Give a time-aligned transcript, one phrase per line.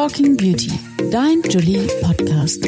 [0.00, 0.70] Talking Beauty,
[1.10, 2.64] dein Julie Podcast.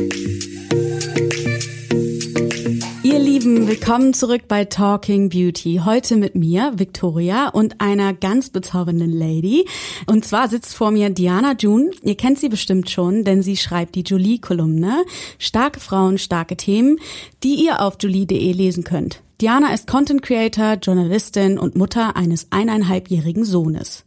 [3.04, 5.82] Ihr Lieben, willkommen zurück bei Talking Beauty.
[5.84, 9.64] Heute mit mir, Victoria, und einer ganz bezaubernden Lady.
[10.06, 11.92] Und zwar sitzt vor mir Diana June.
[12.02, 15.04] Ihr kennt sie bestimmt schon, denn sie schreibt die Julie-Kolumne.
[15.38, 16.98] Starke Frauen, starke Themen,
[17.44, 19.22] die ihr auf julie.de lesen könnt.
[19.40, 24.04] Diana ist Content Creator, Journalistin und Mutter eines eineinhalbjährigen Sohnes.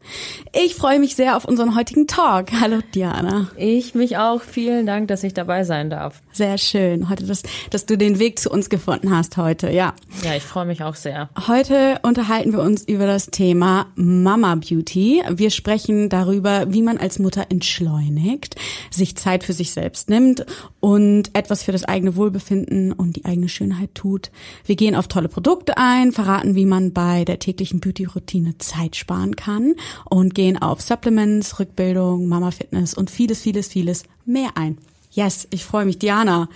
[0.53, 2.51] Ich freue mich sehr auf unseren heutigen Talk.
[2.61, 3.47] Hallo Diana.
[3.57, 4.43] Ich mich auch.
[4.43, 6.21] Vielen Dank, dass ich dabei sein darf.
[6.33, 7.09] Sehr schön.
[7.09, 9.71] Heute, dass, dass du den Weg zu uns gefunden hast heute.
[9.71, 9.95] Ja.
[10.23, 11.29] Ja, ich freue mich auch sehr.
[11.47, 15.23] Heute unterhalten wir uns über das Thema Mama Beauty.
[15.31, 18.55] Wir sprechen darüber, wie man als Mutter entschleunigt,
[18.91, 20.45] sich Zeit für sich selbst nimmt
[20.79, 24.29] und etwas für das eigene Wohlbefinden und die eigene Schönheit tut.
[24.65, 28.97] Wir gehen auf tolle tolle Produkte ein, verraten, wie man bei der täglichen Beauty-Routine Zeit
[28.97, 29.75] sparen kann
[30.09, 34.77] und gehen auf Supplements, Rückbildung, Mama-Fitness und vieles, vieles, vieles mehr ein.
[35.11, 36.49] Yes, ich freue mich, Diana.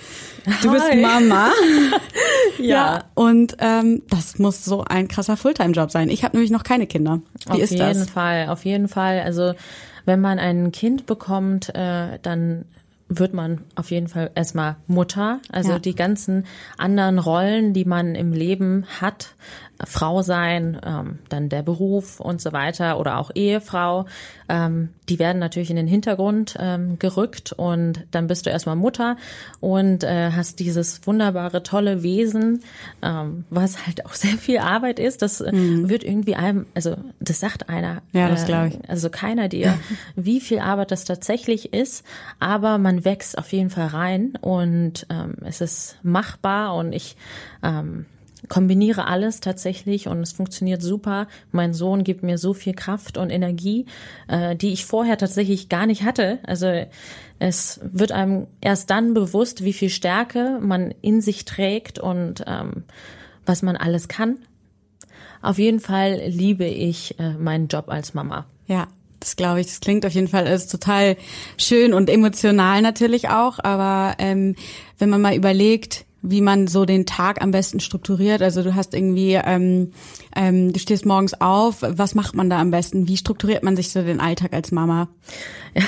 [0.62, 0.80] Du Hi.
[0.80, 1.52] bist Mama.
[2.58, 2.66] ja.
[2.66, 3.04] ja.
[3.14, 6.10] Und ähm, das muss so ein krasser Fulltime-Job sein.
[6.10, 7.22] Ich habe nämlich noch keine Kinder.
[7.46, 7.82] Wie auf ist das?
[7.82, 9.22] Auf jeden Fall, auf jeden Fall.
[9.22, 9.54] Also
[10.06, 12.66] wenn man ein Kind bekommt, äh, dann
[13.10, 15.40] wird man auf jeden Fall erstmal Mutter.
[15.50, 15.80] Also ja.
[15.80, 16.46] die ganzen
[16.78, 19.36] anderen Rollen, die man im Leben hat,
[19.86, 24.06] Frau sein, ähm, dann der Beruf und so weiter oder auch Ehefrau,
[24.50, 29.18] ähm, die werden natürlich in den Hintergrund ähm, gerückt und dann bist du erstmal Mutter
[29.60, 32.64] und äh, hast dieses wunderbare, tolle Wesen,
[33.02, 35.22] ähm, was halt auch sehr viel Arbeit ist.
[35.22, 35.90] Das äh, mhm.
[35.90, 38.02] wird irgendwie einem, also das sagt einer.
[38.14, 38.76] Ja, das glaube ich.
[38.76, 39.78] Äh, also keiner dir,
[40.16, 42.04] wie viel Arbeit das tatsächlich ist,
[42.40, 47.16] aber man wächst auf jeden Fall rein und ähm, es ist machbar und ich
[47.64, 48.06] ähm,
[48.50, 51.28] kombiniere alles tatsächlich und es funktioniert super.
[51.52, 53.86] Mein Sohn gibt mir so viel Kraft und Energie,
[54.28, 56.40] äh, die ich vorher tatsächlich gar nicht hatte.
[56.44, 56.86] Also
[57.40, 62.84] es wird einem erst dann bewusst, wie viel Stärke man in sich trägt und ähm,
[63.46, 64.40] was man alles kann.
[65.42, 68.46] Auf jeden Fall liebe ich äh, meinen Job als Mama.
[68.68, 68.88] Ja,
[69.20, 69.68] das glaube ich.
[69.68, 71.16] Das klingt auf jeden Fall ist total
[71.58, 73.60] schön und emotional natürlich auch.
[73.60, 74.56] Aber ähm,
[74.98, 78.42] wenn man mal überlegt, wie man so den Tag am besten strukturiert.
[78.42, 79.92] Also du hast irgendwie, ähm,
[80.36, 83.08] ähm, du stehst morgens auf, was macht man da am besten?
[83.08, 85.10] Wie strukturiert man sich so den Alltag als Mama?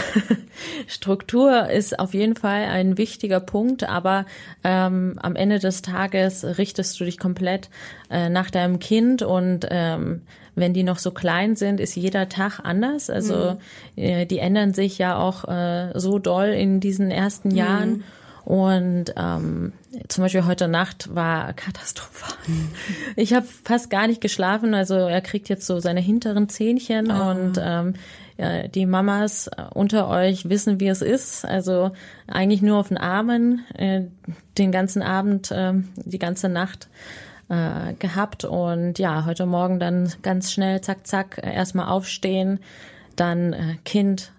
[0.87, 4.25] Struktur ist auf jeden Fall ein wichtiger Punkt, aber
[4.63, 7.69] ähm, am Ende des Tages richtest du dich komplett
[8.09, 10.21] äh, nach deinem Kind und ähm,
[10.55, 13.09] wenn die noch so klein sind, ist jeder Tag anders.
[13.09, 13.57] Also
[13.95, 14.03] mhm.
[14.03, 17.89] äh, die ändern sich ja auch äh, so doll in diesen ersten Jahren.
[17.89, 18.03] Mhm.
[18.45, 19.73] Und ähm,
[20.07, 22.35] zum Beispiel heute Nacht war katastrophal.
[23.15, 24.73] Ich habe fast gar nicht geschlafen.
[24.73, 27.31] Also er kriegt jetzt so seine hinteren Zähnchen oh.
[27.31, 27.93] und ähm,
[28.37, 31.45] ja, die Mamas unter euch wissen, wie es ist.
[31.45, 31.91] Also
[32.27, 34.03] eigentlich nur auf den Armen äh,
[34.57, 36.87] den ganzen Abend, äh, die ganze Nacht
[37.49, 38.45] äh, gehabt.
[38.45, 42.59] Und ja, heute Morgen dann ganz schnell, zack, zack, erstmal aufstehen,
[43.15, 44.31] dann äh, Kind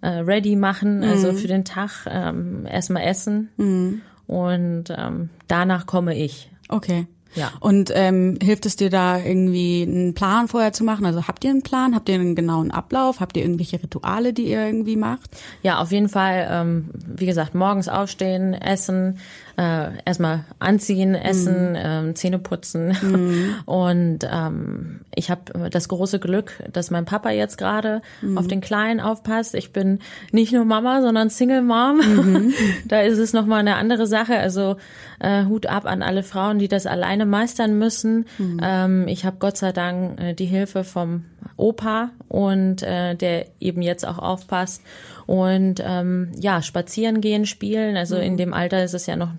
[0.00, 1.30] äh, ready machen, also mhm.
[1.30, 4.02] also für den Tag ähm, erstmal essen mhm.
[4.26, 6.50] und ähm, danach komme ich.
[6.68, 7.06] Okay.
[7.36, 7.52] Ja.
[7.60, 11.04] Und ähm, hilft es dir da irgendwie einen Plan vorher zu machen?
[11.04, 11.94] Also habt ihr einen Plan?
[11.94, 13.20] Habt ihr einen genauen Ablauf?
[13.20, 15.30] Habt ihr irgendwelche Rituale, die ihr irgendwie macht?
[15.62, 16.48] Ja, auf jeden Fall.
[16.50, 19.18] Ähm, wie gesagt, morgens aufstehen, essen,
[19.56, 21.78] äh, erstmal anziehen, essen, mhm.
[21.78, 22.96] ähm, Zähne putzen.
[23.00, 23.54] Mhm.
[23.64, 28.36] Und ähm, ich habe das große Glück, dass mein Papa jetzt gerade mhm.
[28.36, 29.54] auf den Kleinen aufpasst.
[29.54, 30.00] Ich bin
[30.30, 31.98] nicht nur Mama, sondern Single Mom.
[31.98, 32.54] Mhm.
[32.86, 34.38] da ist es nochmal eine andere Sache.
[34.38, 34.76] Also
[35.20, 38.26] äh, Hut ab an alle Frauen, die das alleine meistern müssen.
[38.38, 38.60] Mhm.
[38.62, 41.24] Ähm, ich habe Gott sei Dank äh, die Hilfe vom
[41.56, 44.82] Opa und äh, der eben jetzt auch aufpasst
[45.26, 48.22] und ähm, ja spazieren gehen spielen also mhm.
[48.22, 49.30] in dem Alter ist es ja noch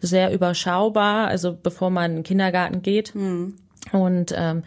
[0.00, 3.54] sehr überschaubar also bevor man in den Kindergarten geht mhm.
[3.92, 4.64] Und ähm,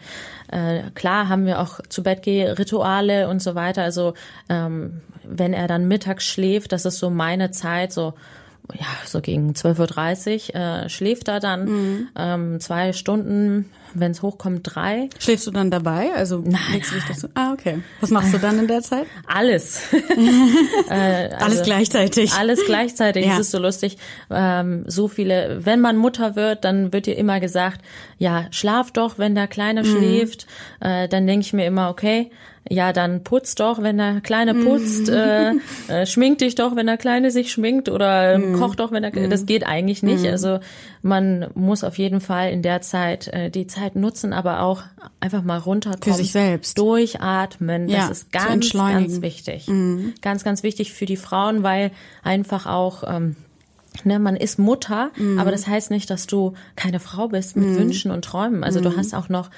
[0.50, 3.82] äh, klar haben wir auch zu Bett Rituale und so weiter.
[3.82, 4.14] Also
[4.48, 8.14] ähm, wenn er dann mittags schläft, das ist so meine Zeit, so
[8.74, 12.08] ja, so gegen 12.30 Uhr äh, schläft er dann mhm.
[12.16, 15.08] ähm, zwei Stunden, wenn es hochkommt, drei.
[15.18, 16.12] Schläfst du dann dabei?
[16.14, 16.80] Also nein, nein.
[16.80, 17.82] Dich Ah, okay.
[18.00, 19.06] Was machst du dann in der Zeit?
[19.26, 19.92] Alles.
[20.88, 22.32] äh, also alles gleichzeitig.
[22.32, 23.22] Alles gleichzeitig.
[23.32, 23.34] Ja.
[23.34, 23.98] Es ist so lustig.
[24.30, 27.80] Ähm, so viele, wenn man Mutter wird, dann wird dir immer gesagt,
[28.18, 29.86] ja, schlaf doch, wenn der Kleine mhm.
[29.86, 30.46] schläft.
[30.80, 32.30] Äh, dann denke ich mir immer, okay,
[32.68, 35.14] ja, dann putz doch, wenn der Kleine putzt, mm.
[35.14, 35.52] äh,
[35.88, 38.58] äh, schmink dich doch, wenn der Kleine sich schminkt oder mm.
[38.60, 39.30] koch doch, wenn der, mm.
[39.30, 40.26] das geht eigentlich nicht.
[40.26, 40.60] Also
[41.02, 44.82] man muss auf jeden Fall in der Zeit äh, die Zeit Zeit nutzen, aber auch
[45.20, 46.02] einfach mal runterkommen.
[46.02, 46.78] Für sich selbst.
[46.78, 47.88] Durchatmen.
[47.88, 49.68] Das Ja, ist zu ganz, ganz wichtig.
[50.20, 51.90] Ganz, ganz wichtig für die Frauen, weil
[52.22, 53.36] einfach auch, ähm,
[54.04, 58.10] Ne, man ist Mutter, aber das heißt nicht, dass du keine Frau bist mit Wünschen
[58.10, 58.64] und Träumen.
[58.64, 59.50] Also du hast auch noch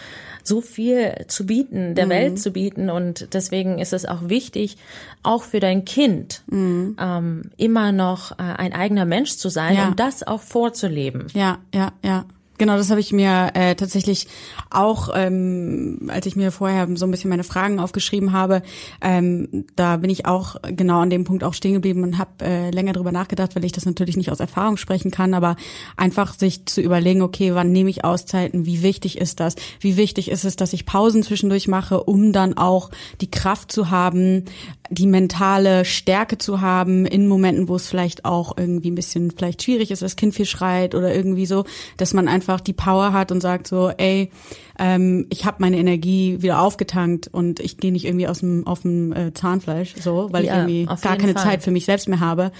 [0.42, 4.76] so viel zu bieten, der Welt zu bieten und deswegen ist es auch wichtig,
[5.22, 9.86] auch für dein Kind ähm, immer noch äh, ein eigener Mensch zu sein Ja.
[9.86, 11.28] und das auch vorzuleben.
[11.32, 12.24] Ja, ja, ja.
[12.56, 14.28] Genau, das habe ich mir äh, tatsächlich
[14.70, 18.62] auch, ähm, als ich mir vorher so ein bisschen meine Fragen aufgeschrieben habe,
[19.00, 22.70] ähm, da bin ich auch genau an dem Punkt auch stehen geblieben und habe äh,
[22.70, 25.56] länger drüber nachgedacht, weil ich das natürlich nicht aus Erfahrung sprechen kann, aber
[25.96, 30.30] einfach sich zu überlegen, okay, wann nehme ich Auszeiten, wie wichtig ist das, wie wichtig
[30.30, 32.90] ist es, dass ich Pausen zwischendurch mache, um dann auch
[33.20, 34.44] die Kraft zu haben,
[34.90, 39.62] die mentale Stärke zu haben in Momenten, wo es vielleicht auch irgendwie ein bisschen vielleicht
[39.62, 41.64] schwierig ist, das Kind viel schreit oder irgendwie so,
[41.96, 44.30] dass man einfach die Power hat und sagt so, ey,
[44.78, 48.82] ähm, ich habe meine Energie wieder aufgetankt und ich gehe nicht irgendwie aus dem auf
[48.82, 51.42] dem äh, Zahnfleisch so, weil Ja, ich irgendwie gar keine Fall.
[51.42, 52.50] Zeit für mich selbst mehr habe.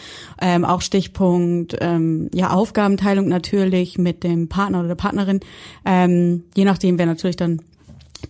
[0.40, 5.40] Ähm, auch Stichpunkt ähm, ja Aufgabenteilung natürlich mit dem Partner oder der Partnerin,
[5.84, 7.60] ähm, je nachdem wer natürlich dann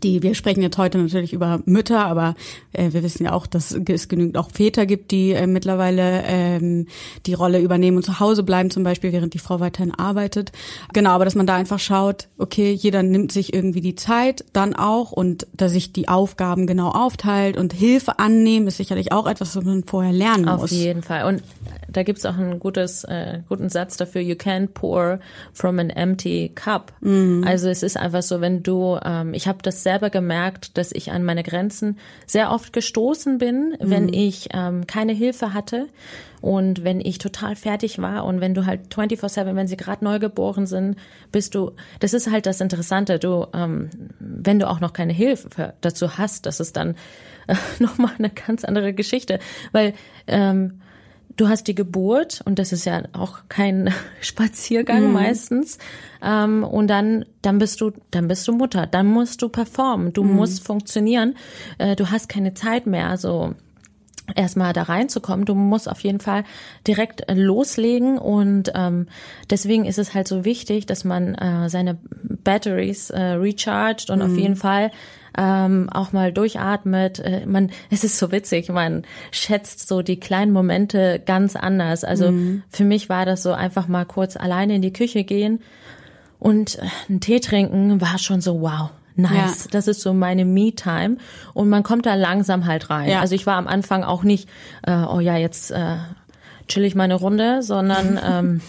[0.02, 2.34] die, wir sprechen jetzt heute natürlich über Mütter, aber
[2.72, 6.86] äh, wir wissen ja auch, dass es genügend auch Väter gibt, die äh, mittlerweile ähm,
[7.26, 10.52] die Rolle übernehmen und zu Hause bleiben, zum Beispiel, während die Frau weiterhin arbeitet.
[10.92, 14.74] Genau, aber dass man da einfach schaut, okay, jeder nimmt sich irgendwie die Zeit dann
[14.74, 19.56] auch und dass sich die Aufgaben genau aufteilt und Hilfe annehmen, ist sicherlich auch etwas,
[19.56, 20.70] was man vorher lernen Auf muss.
[20.70, 21.24] jeden Fall.
[21.24, 21.42] Und
[21.94, 25.20] da gibt's auch einen gutes, äh, guten Satz dafür, you can't pour
[25.52, 26.92] from an empty cup.
[27.46, 31.12] Also es ist einfach so, wenn du, ähm, ich habe das selber gemerkt, dass ich
[31.12, 35.86] an meine Grenzen sehr oft gestoßen bin, wenn ich ähm, keine Hilfe hatte
[36.40, 40.66] und wenn ich total fertig war und wenn du halt 24/7, wenn sie gerade neugeboren
[40.66, 40.96] sind,
[41.32, 41.70] bist du,
[42.00, 43.88] das ist halt das Interessante, du, ähm,
[44.18, 46.96] wenn du auch noch keine Hilfe dazu hast, das ist dann
[47.46, 49.38] äh, nochmal eine ganz andere Geschichte,
[49.72, 49.94] weil
[50.26, 50.80] ähm,
[51.36, 55.78] du hast die Geburt und das ist ja auch kein Spaziergang meistens.
[56.22, 60.24] Ähm, und dann dann bist du dann bist du Mutter, dann musst du performen, du
[60.24, 61.36] musst funktionieren,
[61.78, 63.54] äh, du hast keine Zeit mehr, also
[64.34, 65.44] erstmal da reinzukommen.
[65.44, 66.44] Du musst auf jeden Fall
[66.86, 69.06] direkt äh, loslegen und ähm,
[69.50, 74.36] deswegen ist es halt so wichtig, dass man äh, seine Batteries äh, recharged und auf
[74.36, 74.90] jeden Fall
[75.36, 77.18] ähm, auch mal durchatmet.
[77.18, 82.04] Äh, man, es ist so witzig, man schätzt so die kleinen Momente ganz anders.
[82.04, 82.32] Also
[82.70, 85.60] für mich war das so einfach mal kurz alleine in die Küche gehen
[86.38, 88.90] und äh, einen Tee trinken war schon so wow.
[89.16, 89.70] Nice, Ja.
[89.70, 91.18] das ist so meine Me-Time
[91.52, 93.08] und man kommt da langsam halt rein.
[93.08, 93.20] Ja.
[93.20, 94.48] Also ich war am Anfang auch nicht,
[94.82, 95.96] äh, oh ja, jetzt äh,
[96.68, 98.60] chill ich meine Runde, sondern ähm,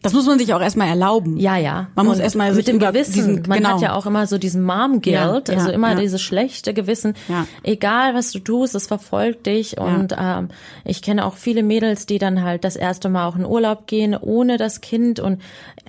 [0.00, 1.36] Das muss man sich auch erstmal erlauben.
[1.38, 1.88] ja, ja.
[1.96, 3.14] Man muss Und erstmal mit dem Gewissen.
[3.14, 3.70] diesen- man genau.
[3.70, 5.94] hat ja auch immer so diesen Mom-Guilt, Ja, also ja, immer ja.
[6.00, 7.14] dieses schlechte Gewissen.
[7.28, 7.46] Ja.
[7.64, 9.76] Egal was du tust, es verfolgt dich.
[9.78, 10.50] Und ähm,
[10.84, 14.16] ich kenne auch viele Mädels, die dann halt das erste Mal auch in Urlaub gehen
[14.16, 15.40] ohne das Kind und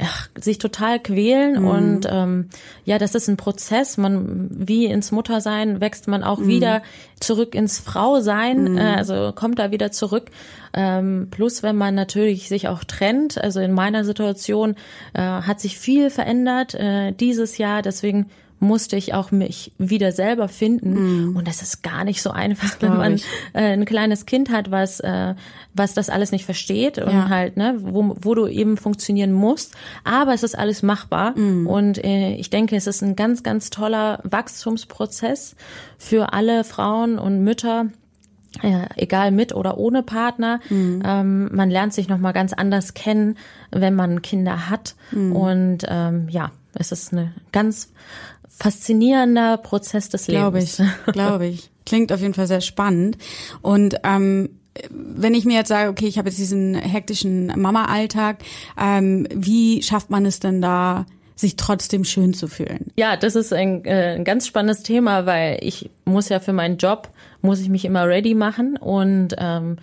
[0.02, 1.62] ach, sich total quälen.
[1.62, 1.68] Mhm.
[1.68, 2.50] Und ähm,
[2.86, 3.98] ja, das ist ein Prozess.
[3.98, 6.28] Man wie ins Muttersein wächst man Mhm.
[6.28, 6.82] auch wieder
[7.20, 8.76] zurück ins Frausein.
[8.78, 10.32] Äh, also kommt da wieder zurück.
[10.74, 14.76] Ähm, plus, wenn man natürlich sich auch trennt, also in meiner Situation
[15.14, 18.28] äh, hat sich viel verändert äh, dieses Jahr, deswegen
[18.62, 21.34] musste ich auch mich wieder selber finden.
[21.34, 23.24] Und das ist gar nicht so einfach, wenn man ich.
[23.54, 25.34] äh, ein kleines Kind hat, was äh,
[25.74, 27.30] was das alles nicht versteht und Ja.
[27.30, 31.36] halt ne, wo, wo du eben funktionieren musst, aber es ist alles machbar.
[31.38, 35.56] Und äh, ich denke, es ist ein ganz ganz toller Wachstumsprozess
[35.98, 37.86] für alle Frauen und Mütter,
[38.64, 40.60] ja, egal mit oder ohne Partner.
[40.70, 43.38] Ähm, man lernt sich noch mal ganz anders kennen,
[43.72, 44.96] wenn man Kinder hat.
[45.12, 47.92] Und ähm, ja, es ist ein ganz
[48.48, 50.80] faszinierender Prozess des Glaube Lebens.
[50.80, 51.70] ich, glaube ich.
[51.86, 53.18] Klingt auf jeden Fall sehr spannend.
[53.62, 54.50] Und ähm,
[54.90, 58.38] wenn ich mir jetzt sage, okay, ich habe jetzt diesen hektischen Mama-Alltag,
[58.80, 62.92] ähm, wie schafft man es denn da, sich trotzdem schön zu fühlen?
[62.98, 66.78] Ja, das ist ein, äh, ein ganz spannendes Thema, weil ich muss ja für meinen
[66.78, 67.10] Job,
[67.42, 69.78] muss ich mich immer ready machen und ähm,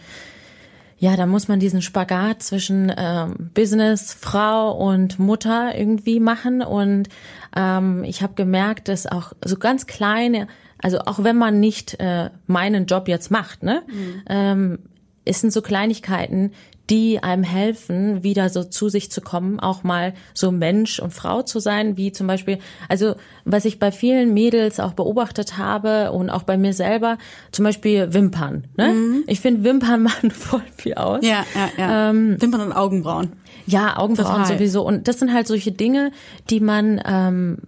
[0.98, 6.62] ja, da muss man diesen Spagat zwischen ähm, Business, Frau und Mutter irgendwie machen.
[6.62, 7.10] Und
[7.54, 10.48] ähm, ich habe gemerkt, dass auch so ganz kleine,
[10.82, 13.82] also auch wenn man nicht äh, meinen Job jetzt macht, ne,
[14.28, 14.78] ähm,
[15.26, 16.52] es sind so Kleinigkeiten,
[16.88, 21.42] die einem helfen, wieder so zu sich zu kommen, auch mal so Mensch und Frau
[21.42, 26.30] zu sein, wie zum Beispiel, also was ich bei vielen Mädels auch beobachtet habe und
[26.30, 27.18] auch bei mir selber,
[27.50, 28.68] zum Beispiel Wimpern.
[28.76, 29.24] Ne?
[29.26, 31.24] Ich finde, Wimpern machen voll viel aus.
[31.24, 32.12] Ja, ja, ja.
[32.12, 33.32] Wimpern und Augenbrauen.
[33.66, 34.58] Ja, Augenbrauen Total.
[34.58, 34.86] sowieso.
[34.86, 36.12] Und das sind halt solche Dinge,
[36.50, 37.58] die man ähm,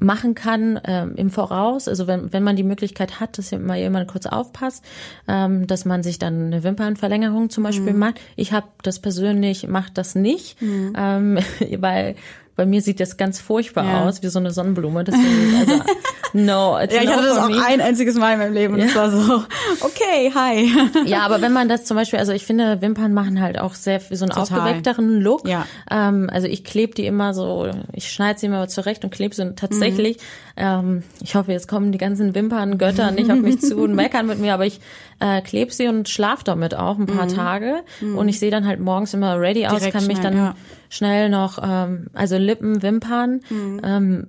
[0.00, 1.88] machen kann ähm, im Voraus.
[1.88, 4.84] Also wenn, wenn man die Möglichkeit hat, dass mal jemand kurz aufpasst,
[5.26, 7.98] ähm, dass man sich dann eine Wimpernverlängerung zum Beispiel mhm.
[7.98, 8.20] macht.
[8.36, 10.92] Ich habe das persönlich, mache das nicht, mhm.
[10.96, 11.38] ähm,
[11.78, 12.14] weil
[12.54, 14.04] bei mir sieht das ganz furchtbar ja.
[14.04, 15.04] aus, wie so eine Sonnenblume.
[15.04, 15.84] Deswegen, also,
[16.32, 17.62] no, it's ja, ich hatte das auch me.
[17.64, 19.44] ein einziges Mal in meinem Leben und es war so,
[19.80, 20.70] okay, hi.
[21.06, 24.00] Ja, aber wenn man das zum Beispiel, also ich finde, Wimpern machen halt auch sehr
[24.00, 24.42] so einen Total.
[24.42, 25.48] aufgeweckteren Look.
[25.48, 25.66] Ja.
[25.90, 29.42] Ähm, also ich klebe die immer so, ich schneide sie immer zurecht und klebe sie
[29.42, 30.22] und tatsächlich, mhm.
[30.56, 34.38] ähm, ich hoffe, jetzt kommen die ganzen Wimpern-Götter nicht auf mich zu und meckern mit
[34.38, 34.80] mir, aber ich
[35.20, 37.34] äh, klebe sie und schlaf damit auch ein paar mhm.
[37.34, 37.82] Tage.
[38.00, 38.18] Mhm.
[38.18, 40.54] Und ich sehe dann halt morgens immer ready aus, Direkt kann mich dann ja
[40.88, 43.40] schnell noch, ähm, also Lippen, Wimpern.
[43.50, 43.80] Mhm.
[43.84, 44.26] Ähm,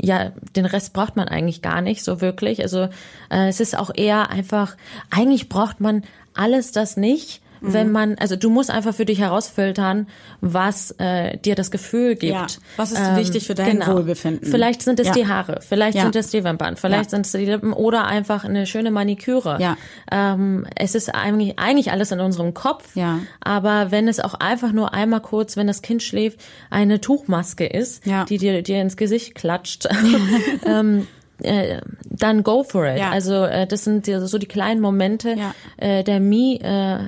[0.00, 2.62] ja, den Rest braucht man eigentlich gar nicht so wirklich.
[2.62, 2.88] Also
[3.30, 4.76] äh, es ist auch eher einfach,
[5.10, 6.02] eigentlich braucht man
[6.34, 7.72] alles das nicht mhm.
[7.72, 10.06] wenn man, also du musst einfach für dich herausfiltern,
[10.40, 12.32] was äh, dir das Gefühl gibt.
[12.32, 12.46] Ja,
[12.76, 13.94] was ist ähm, wichtig für dein genau.
[13.94, 14.48] Wohlbefinden?
[14.48, 15.12] Vielleicht sind es ja.
[15.12, 16.02] die Haare, vielleicht ja.
[16.02, 19.58] sind es die Wimpern, vielleicht sind es die Lippen oder einfach eine schöne Maniküre.
[19.60, 19.76] Ja.
[20.10, 23.18] Ähm, es ist eigentlich, eigentlich alles in unserem Kopf, ja.
[23.40, 28.06] aber wenn es auch einfach nur einmal kurz, wenn das Kind schläft, eine Tuchmaske ist,
[28.06, 28.24] ja.
[28.24, 29.88] die dir, dir ins Gesicht klatscht,
[30.66, 31.06] ähm,
[31.42, 32.98] äh, dann go for it.
[32.98, 33.10] Ja.
[33.10, 35.54] Also äh, das sind so die kleinen Momente ja.
[35.76, 36.98] äh, der Me äh,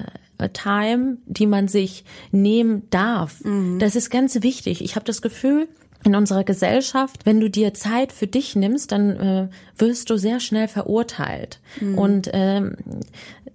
[0.48, 3.44] Time, die man sich nehmen darf.
[3.44, 3.78] Mhm.
[3.78, 4.82] Das ist ganz wichtig.
[4.82, 5.68] Ich habe das Gefühl,
[6.02, 10.40] in unserer Gesellschaft, wenn du dir Zeit für dich nimmst, dann äh, wirst du sehr
[10.40, 11.60] schnell verurteilt.
[11.80, 11.98] Mhm.
[11.98, 12.76] Und ähm,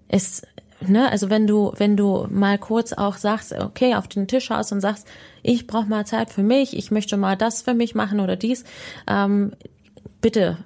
[0.07, 0.43] es
[0.87, 4.71] Ne, also wenn du, wenn du mal kurz auch sagst, okay, auf den Tisch haust
[4.71, 5.07] und sagst,
[5.41, 8.65] ich brauche mal Zeit für mich, ich möchte mal das für mich machen oder dies,
[9.07, 9.53] ähm,
[10.21, 10.57] bitte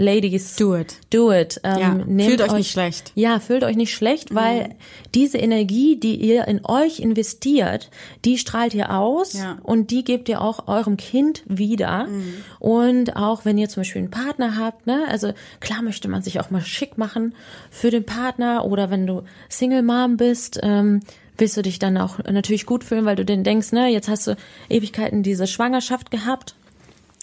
[0.00, 0.96] Ladies, do it.
[1.10, 1.60] Do it.
[1.62, 3.12] Ähm, ja, fühlt euch, euch, nicht schlecht.
[3.16, 4.74] Ja, fühlt euch nicht schlecht, weil mhm.
[5.14, 7.90] diese Energie, die ihr in euch investiert,
[8.24, 9.58] die strahlt ihr aus ja.
[9.62, 12.06] und die gebt ihr auch eurem Kind wieder.
[12.06, 12.32] Mhm.
[12.60, 16.40] Und auch wenn ihr zum Beispiel einen Partner habt, ne, also klar möchte man sich
[16.40, 17.34] auch mal schick machen
[17.70, 21.00] für den Partner oder wenn du Single Mom bist, ähm,
[21.36, 24.26] willst du dich dann auch natürlich gut fühlen, weil du den denkst, ne, jetzt hast
[24.26, 24.36] du
[24.70, 26.54] Ewigkeiten diese Schwangerschaft gehabt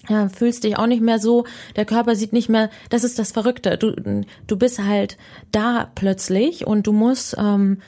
[0.10, 1.46] ja, fühlst dich auch nicht mehr so,
[1.76, 3.78] der Körper sieht nicht mehr, das ist das Verrückte.
[3.78, 5.18] Du, du bist halt
[5.52, 7.82] da plötzlich und du musst ähm,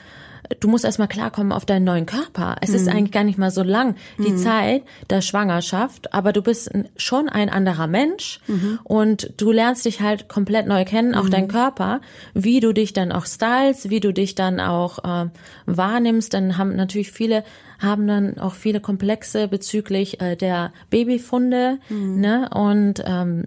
[0.58, 2.56] du musst erstmal klarkommen auf deinen neuen Körper.
[2.60, 2.76] Es mhm.
[2.76, 4.36] ist eigentlich gar nicht mal so lang, die mhm.
[4.36, 8.80] Zeit der Schwangerschaft, aber du bist schon ein anderer Mensch mhm.
[8.82, 11.48] und du lernst dich halt komplett neu kennen, auch dein mhm.
[11.48, 12.00] Körper,
[12.34, 15.28] wie du dich dann auch stylst, wie du dich dann auch äh,
[15.66, 16.34] wahrnimmst.
[16.34, 17.44] Dann haben natürlich viele
[17.78, 22.20] haben dann auch viele Komplexe bezüglich äh, der Babyfunde, mhm.
[22.20, 22.50] ne?
[22.52, 23.46] Und ähm,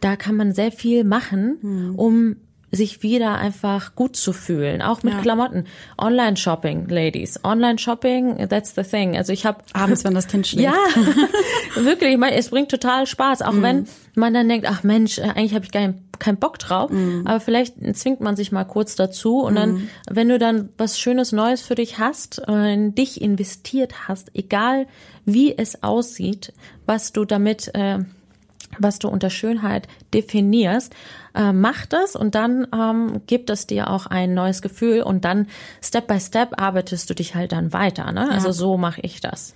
[0.00, 1.94] da kann man sehr viel machen, mhm.
[1.96, 2.36] um
[2.74, 5.20] sich wieder einfach gut zu fühlen, auch mit ja.
[5.20, 5.66] Klamotten.
[5.98, 7.44] Online-Shopping, Ladies.
[7.44, 9.14] Online-Shopping, that's the thing.
[9.14, 10.72] Also ich habe abends, wenn das Kind schläft.
[10.72, 10.74] Ja,
[11.84, 12.12] wirklich.
[12.12, 13.62] Ich meine, es bringt total Spaß, auch mm.
[13.62, 16.90] wenn man dann denkt, ach Mensch, eigentlich habe ich gar keinen Bock drauf.
[16.90, 17.26] Mm.
[17.26, 19.56] Aber vielleicht zwingt man sich mal kurz dazu und mm.
[19.56, 19.88] dann, mhm.
[20.10, 24.86] wenn du dann was Schönes Neues für dich hast, äh, in dich investiert hast, egal
[25.26, 26.54] wie es aussieht,
[26.86, 27.98] was du damit äh,
[28.78, 30.94] was du unter Schönheit definierst,
[31.34, 35.46] äh, mach das und dann ähm, gibt es dir auch ein neues Gefühl und dann
[35.82, 38.12] Step by Step arbeitest du dich halt dann weiter.
[38.12, 38.26] Ne?
[38.28, 38.34] Ja.
[38.34, 39.54] Also so mache ich das.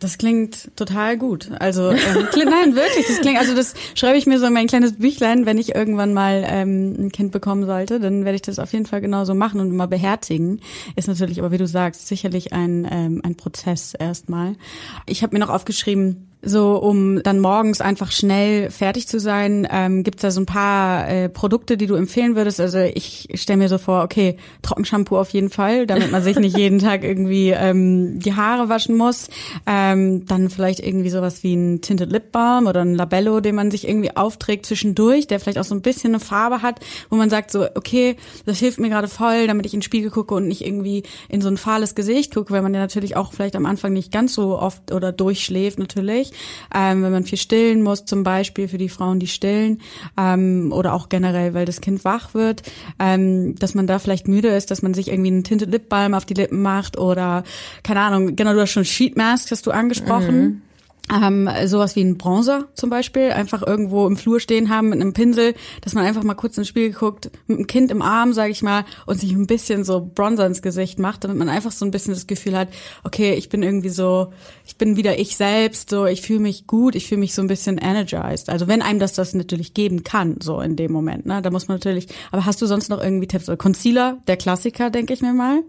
[0.00, 1.50] Das klingt total gut.
[1.58, 1.98] Also ähm,
[2.34, 3.06] nein, wirklich.
[3.06, 3.38] Das klingt.
[3.38, 6.96] Also das schreibe ich mir so in mein kleines Büchlein, wenn ich irgendwann mal ähm,
[6.98, 9.86] ein Kind bekommen sollte, dann werde ich das auf jeden Fall genauso machen und mal
[9.86, 10.60] beherzigen.
[10.96, 14.56] Ist natürlich, aber wie du sagst, sicherlich ein ähm, ein Prozess erstmal.
[15.04, 20.02] Ich habe mir noch aufgeschrieben, so um dann morgens einfach schnell fertig zu sein, ähm,
[20.02, 22.60] gibt da so ein paar äh, Produkte, die du empfehlen würdest?
[22.60, 26.56] Also ich stelle mir so vor, okay, Trockenshampoo auf jeden Fall, damit man sich nicht
[26.56, 29.28] jeden Tag irgendwie ähm, die Haare waschen muss.
[29.66, 33.70] Ähm, dann vielleicht irgendwie sowas wie ein Tinted Lip Balm oder ein Labello, den man
[33.70, 36.80] sich irgendwie aufträgt zwischendurch, der vielleicht auch so ein bisschen eine Farbe hat,
[37.10, 38.16] wo man sagt so, okay,
[38.46, 41.42] das hilft mir gerade voll, damit ich in den Spiegel gucke und nicht irgendwie in
[41.42, 44.34] so ein fahles Gesicht gucke, weil man ja natürlich auch vielleicht am Anfang nicht ganz
[44.34, 46.29] so oft oder durchschläft natürlich
[46.74, 49.80] ähm, wenn man viel stillen muss, zum Beispiel für die Frauen, die stillen,
[50.18, 52.62] ähm, oder auch generell, weil das Kind wach wird,
[52.98, 56.14] ähm, dass man da vielleicht müde ist, dass man sich irgendwie einen Tinted Lip Balm
[56.14, 57.44] auf die Lippen macht oder
[57.82, 60.42] keine Ahnung, genau, du hast schon Sheet Mask, hast du angesprochen.
[60.42, 60.62] Mhm
[61.12, 65.12] ähm, sowas wie ein Bronzer zum Beispiel, einfach irgendwo im Flur stehen haben mit einem
[65.12, 68.52] Pinsel, dass man einfach mal kurz ins Spiel guckt, mit einem Kind im Arm, sage
[68.52, 71.84] ich mal, und sich ein bisschen so Bronzer ins Gesicht macht, damit man einfach so
[71.84, 72.68] ein bisschen das Gefühl hat,
[73.04, 74.32] okay, ich bin irgendwie so,
[74.66, 77.48] ich bin wieder ich selbst, so ich fühle mich gut, ich fühle mich so ein
[77.48, 78.48] bisschen energized.
[78.48, 81.68] Also wenn einem das das natürlich geben kann, so in dem Moment, ne, da muss
[81.68, 82.08] man natürlich.
[82.30, 83.50] Aber hast du sonst noch irgendwie Tipps?
[83.58, 85.62] Concealer, der Klassiker, denke ich mir mal.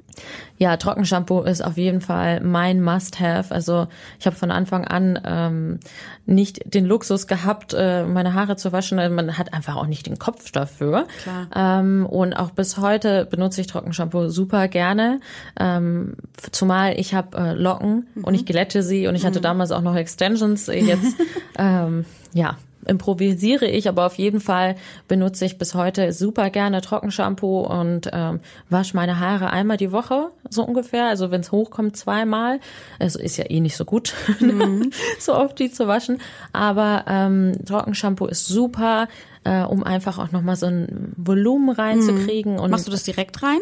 [0.62, 3.52] Ja, Trockenshampoo ist auf jeden Fall mein Must-Have.
[3.52, 3.88] Also
[4.20, 5.80] ich habe von Anfang an ähm,
[6.28, 8.98] nicht den Luxus gehabt, äh, meine Haare zu waschen.
[9.16, 11.08] Man hat einfach auch nicht den Kopf dafür.
[11.24, 11.48] Klar.
[11.82, 15.20] Ähm, und auch bis heute benutze ich Trockenshampoo super gerne.
[15.60, 16.14] Ähm,
[16.52, 18.24] zumal ich habe äh, Locken Mhm.
[18.24, 20.68] und ich glätte sie und ich hatte damals auch noch Extensions.
[20.68, 21.16] Jetzt
[21.58, 24.76] ähm, ja improvisiere ich, aber auf jeden Fall
[25.08, 30.32] benutze ich bis heute super gerne Trockenshampoo und ähm, wasche meine Haare einmal die Woche,
[30.50, 31.06] so ungefähr.
[31.06, 32.60] Also wenn es hochkommt, zweimal.
[33.00, 34.14] Es ist ja eh nicht so gut,
[35.20, 36.20] so oft die zu waschen.
[36.54, 39.08] Aber ähm, Trockenshampoo ist super,
[39.44, 42.60] äh, um einfach auch nochmal so ein Volumen reinzukriegen.
[42.60, 43.60] Und Machst du das direkt rein?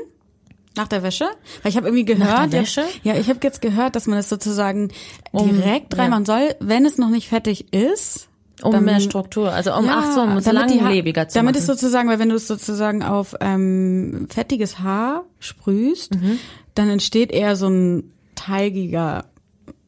[0.75, 1.25] Nach der Wäsche?
[1.63, 2.83] Weil ich habe irgendwie gehört, der Wäsche?
[3.03, 4.91] Ja, ich habe jetzt gehört, dass man das sozusagen
[5.31, 6.03] Um- direkt ja.
[6.03, 8.28] reinmachen soll, wenn es noch nicht fertig ist.
[8.63, 11.61] Um dann- mehr Struktur, also um so, um Ha- langlebiger zu Damit machen.
[11.61, 16.39] es sozusagen, weil wenn du es sozusagen auf ähm, fettiges Haar sprühst, Mhm.
[16.75, 19.25] dann entsteht eher so ein teigiger,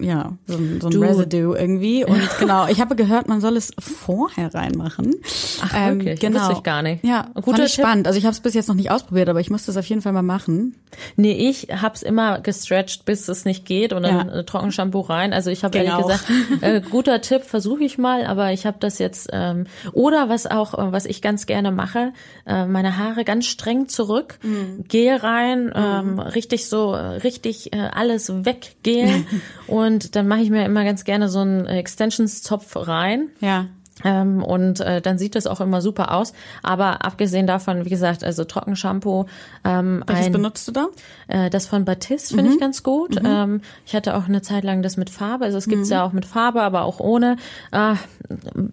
[0.04, 2.04] ja, so ein, so ein Du- Residue irgendwie.
[2.12, 5.16] Und genau, ich habe gehört, man soll es vorher reinmachen.
[5.62, 6.20] Ach, wirklich?
[6.20, 6.40] Genau.
[6.42, 7.04] Wusste ich gar nicht.
[7.04, 7.84] Ja, Guter fand ich Tipp.
[7.86, 8.08] spannend.
[8.08, 10.02] Also ich habe es bis jetzt noch nicht ausprobiert, aber ich muss das auf jeden
[10.02, 10.76] Fall mal machen.
[11.16, 14.34] Nee, ich hab's immer gestretched, bis es nicht geht und dann Ja.
[14.40, 15.34] äh, Trockenshampoo rein.
[15.34, 16.26] Also ich habe Ging ehrlich gesagt,
[16.62, 20.74] äh, guter Tipp, versuche ich mal, aber ich habe das jetzt ähm, oder was auch,
[20.74, 22.14] äh, was ich ganz gerne mache,
[22.46, 24.84] äh, meine Haare ganz streng zurück, Mhm.
[24.88, 29.26] gehe rein, ähm, richtig so, äh, richtig äh, alles weggehen
[29.68, 33.30] und dann mache ich mir immer ganz gerne so einen Extensionszopf rein.
[33.40, 33.68] Ja.
[34.04, 36.34] Ähm, und äh, dann sieht das auch immer super aus.
[36.64, 39.26] Aber abgesehen davon, wie gesagt, also Trockenshampoo,
[39.64, 40.88] ähm, Welches ein, benutzt du da?
[41.28, 43.18] äh, das von Batiste finde ich ganz gut.
[43.24, 45.46] Ähm, ich hatte auch eine Zeit lang das mit Farbe.
[45.46, 47.36] Also es gibt's ja auch mit Farbe, aber auch ohne.
[47.72, 47.94] Äh,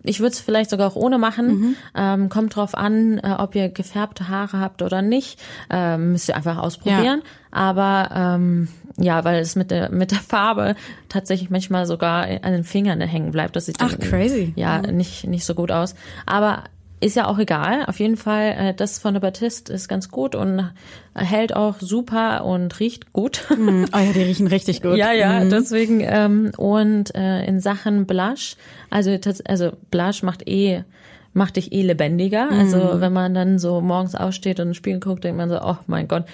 [0.02, 1.76] ich würde es vielleicht sogar auch ohne machen.
[1.94, 5.38] Ähm, kommt drauf an, äh, ob ihr gefärbte Haare habt oder nicht.
[5.68, 7.22] Ähm, müsst ihr einfach ausprobieren.
[7.58, 10.76] Aber ähm, ja, weil es mit der mit der Farbe
[11.08, 13.56] tatsächlich manchmal sogar an den Fingern hängen bleibt.
[13.56, 14.52] Das sieht Ach, dann, crazy.
[14.54, 15.96] Ja, nicht nicht so gut aus.
[16.24, 16.62] Aber
[17.00, 17.84] ist ja auch egal.
[17.86, 20.70] Auf jeden Fall, äh, das von der Batiste ist ganz gut und
[21.16, 23.44] hält auch super und riecht gut.
[23.56, 24.96] Mm, Oh ja, die riechen richtig gut.
[24.96, 28.54] Ja, ja, deswegen ähm, und äh, in Sachen Blush,
[28.88, 30.85] also also Blush macht eh
[31.33, 32.50] macht dich eh lebendiger.
[32.50, 35.76] Also wenn man dann so morgens aufsteht und ein Spiel guckt, denkt man so, oh
[35.87, 36.24] mein Gott,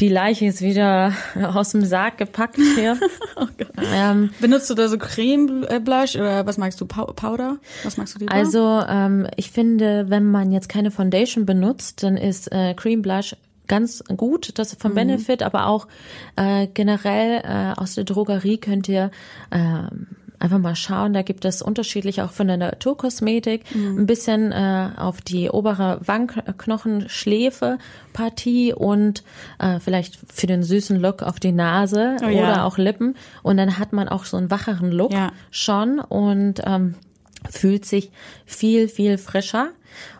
[0.00, 1.12] die Leiche ist wieder
[1.54, 2.98] aus dem Sarg gepackt hier.
[3.94, 6.86] ähm, Benutzt du da so Creme Blush oder was magst du?
[6.86, 7.58] Pow Powder?
[7.84, 8.32] Was magst du lieber?
[8.32, 13.34] Also ähm, ich finde, wenn man jetzt keine Foundation benutzt, dann ist äh, Cream Blush
[13.66, 15.86] ganz gut, das von Benefit, aber auch
[16.36, 19.10] äh, generell äh, aus der Drogerie könnt ihr
[19.50, 20.06] ähm,
[20.40, 21.12] einfach mal schauen.
[21.12, 27.78] Da gibt es unterschiedlich auch von der Naturkosmetik ein bisschen äh, auf die obere Wangenknochenschläfe
[28.12, 29.22] Partie und
[29.58, 32.42] äh, vielleicht für den süßen Look auf die Nase Oh ja.
[32.42, 35.32] oder auch Lippen und dann hat man auch so einen wacheren Look Ja.
[35.50, 36.94] schon und ähm,
[37.50, 38.10] fühlt sich
[38.46, 39.68] viel, viel frischer.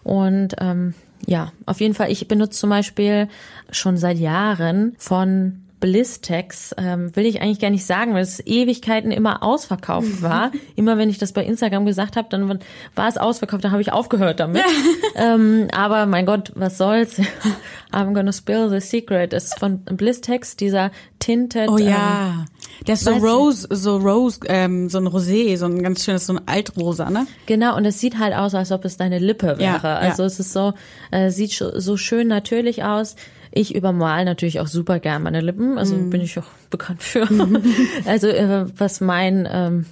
[0.05, 0.95] Und ähm,
[1.27, 3.29] ja, auf jeden Fall, ich benutze zum Beispiel
[3.71, 9.11] schon seit Jahren von Blistex, ähm, will ich eigentlich gar nicht sagen, weil es Ewigkeiten
[9.11, 10.51] immer ausverkauft war.
[10.77, 12.61] immer wenn ich das bei Instagram gesagt habe, dann
[12.95, 14.63] war es ausverkauft, dann habe ich aufgehört damit.
[15.15, 17.21] ähm, aber mein Gott, was soll's?
[17.93, 19.33] I'm gonna spill the secret.
[19.33, 21.69] Es ist von Blistex, dieser Tinted.
[21.69, 22.45] oh ähm, ja.
[22.87, 26.35] Der ist so Rose, so Rose, ähm, so ein Rosé, so ein ganz schönes, so
[26.35, 27.27] ein Altrosa, ne?
[27.47, 29.89] Genau, und es sieht halt aus, als ob es deine Lippe Ja, wäre.
[29.89, 29.97] ja.
[29.99, 30.75] Also es ist so,
[31.11, 33.17] äh, sieht so schön natürlich aus.
[33.51, 36.11] Ich übermal natürlich auch super gern meine Lippen, also Mhm.
[36.11, 37.27] bin ich auch bekannt für.
[38.07, 39.87] also äh, was mein ähm,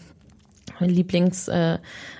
[0.80, 1.78] Lieblings äh,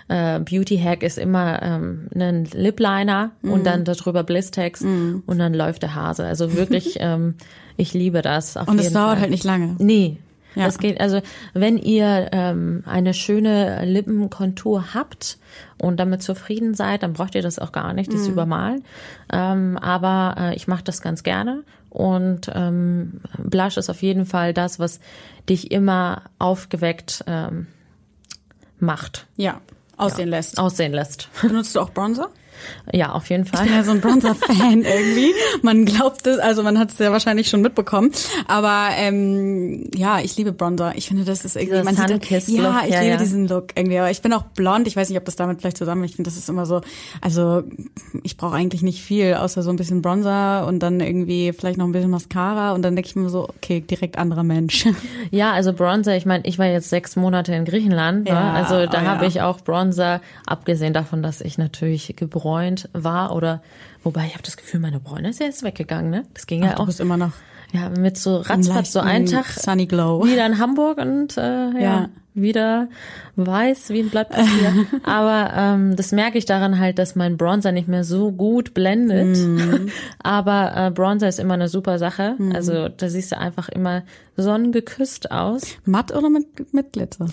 [0.08, 5.52] äh, Beauty Hack ist immer ähm, ein Lip Liner und dann darüber Blistex und dann
[5.52, 6.24] läuft der Hase.
[6.24, 7.34] Also wirklich, ähm,
[7.76, 8.56] ich liebe das.
[8.56, 9.74] Und es dauert halt nicht lange.
[9.78, 10.18] Nee.
[10.56, 10.64] Ja.
[10.64, 11.20] Das geht, also
[11.54, 15.38] wenn ihr ähm, eine schöne Lippenkontur habt
[15.78, 18.82] und damit zufrieden seid, dann braucht ihr das auch gar nicht, das übermalen.
[19.32, 21.62] Ähm, aber äh, ich mache das ganz gerne.
[21.90, 24.98] Und ähm, Blush ist auf jeden Fall das, was
[25.48, 27.66] dich immer aufgeweckt ähm,
[28.78, 29.60] macht, Ja.
[29.98, 30.58] Aussehen lässt.
[30.58, 31.30] aussehen lässt.
[31.40, 32.28] Benutzt du auch Bronzer?
[32.92, 33.64] Ja, auf jeden Ich Fall.
[33.66, 35.32] bin ja so ein Bronzer-Fan irgendwie.
[35.62, 38.12] Man glaubt es, also man hat es ja wahrscheinlich schon mitbekommen.
[38.46, 40.92] Aber ähm, ja, ich liebe Bronzer.
[40.96, 41.72] Ich finde, das ist irgendwie.
[41.72, 43.18] Dieser man sieht, Sunkissed-Look, ja, ich ja, liebe ja.
[43.18, 43.98] diesen Look irgendwie.
[43.98, 44.86] Aber ich bin auch blond.
[44.86, 46.04] Ich weiß nicht, ob das damit vielleicht zusammen.
[46.04, 46.80] Ich finde, das ist immer so.
[47.20, 47.62] Also
[48.22, 51.86] ich brauche eigentlich nicht viel, außer so ein bisschen Bronzer und dann irgendwie vielleicht noch
[51.86, 54.86] ein bisschen Mascara und dann denke ich mir so, okay, direkt anderer Mensch.
[55.30, 58.52] Ja, also Bronzer, ich meine, ich war jetzt sechs Monate in Griechenland, Ja, ne?
[58.52, 62.14] also da oh habe ich auch Bronzer, abgesehen davon, dass ich natürlich
[62.46, 63.60] gebräunt war oder,
[64.04, 66.22] wobei ich habe das Gefühl, meine Bräune ist jetzt weggegangen, ne?
[66.34, 66.86] Das ging ja Ach, du auch.
[66.86, 67.32] bist immer noch.
[67.72, 70.24] ja, mit so ratzfatz so einen Tag Sunny Glow.
[70.24, 72.08] wieder in Hamburg und äh, ja, Ja.
[72.34, 72.88] wieder
[73.34, 74.86] weiß wie ein Blatt Papier.
[75.04, 79.36] Aber ähm, das merke ich daran halt, dass mein Bronzer nicht mehr so gut blendet.
[79.36, 79.88] Mhm.
[80.22, 82.36] Aber äh, Bronzer ist immer eine super Sache.
[82.54, 84.02] Also da siehst du einfach immer
[84.36, 85.62] sonnengeküsst aus.
[85.84, 87.26] Matt oder mit, mit Glitzer?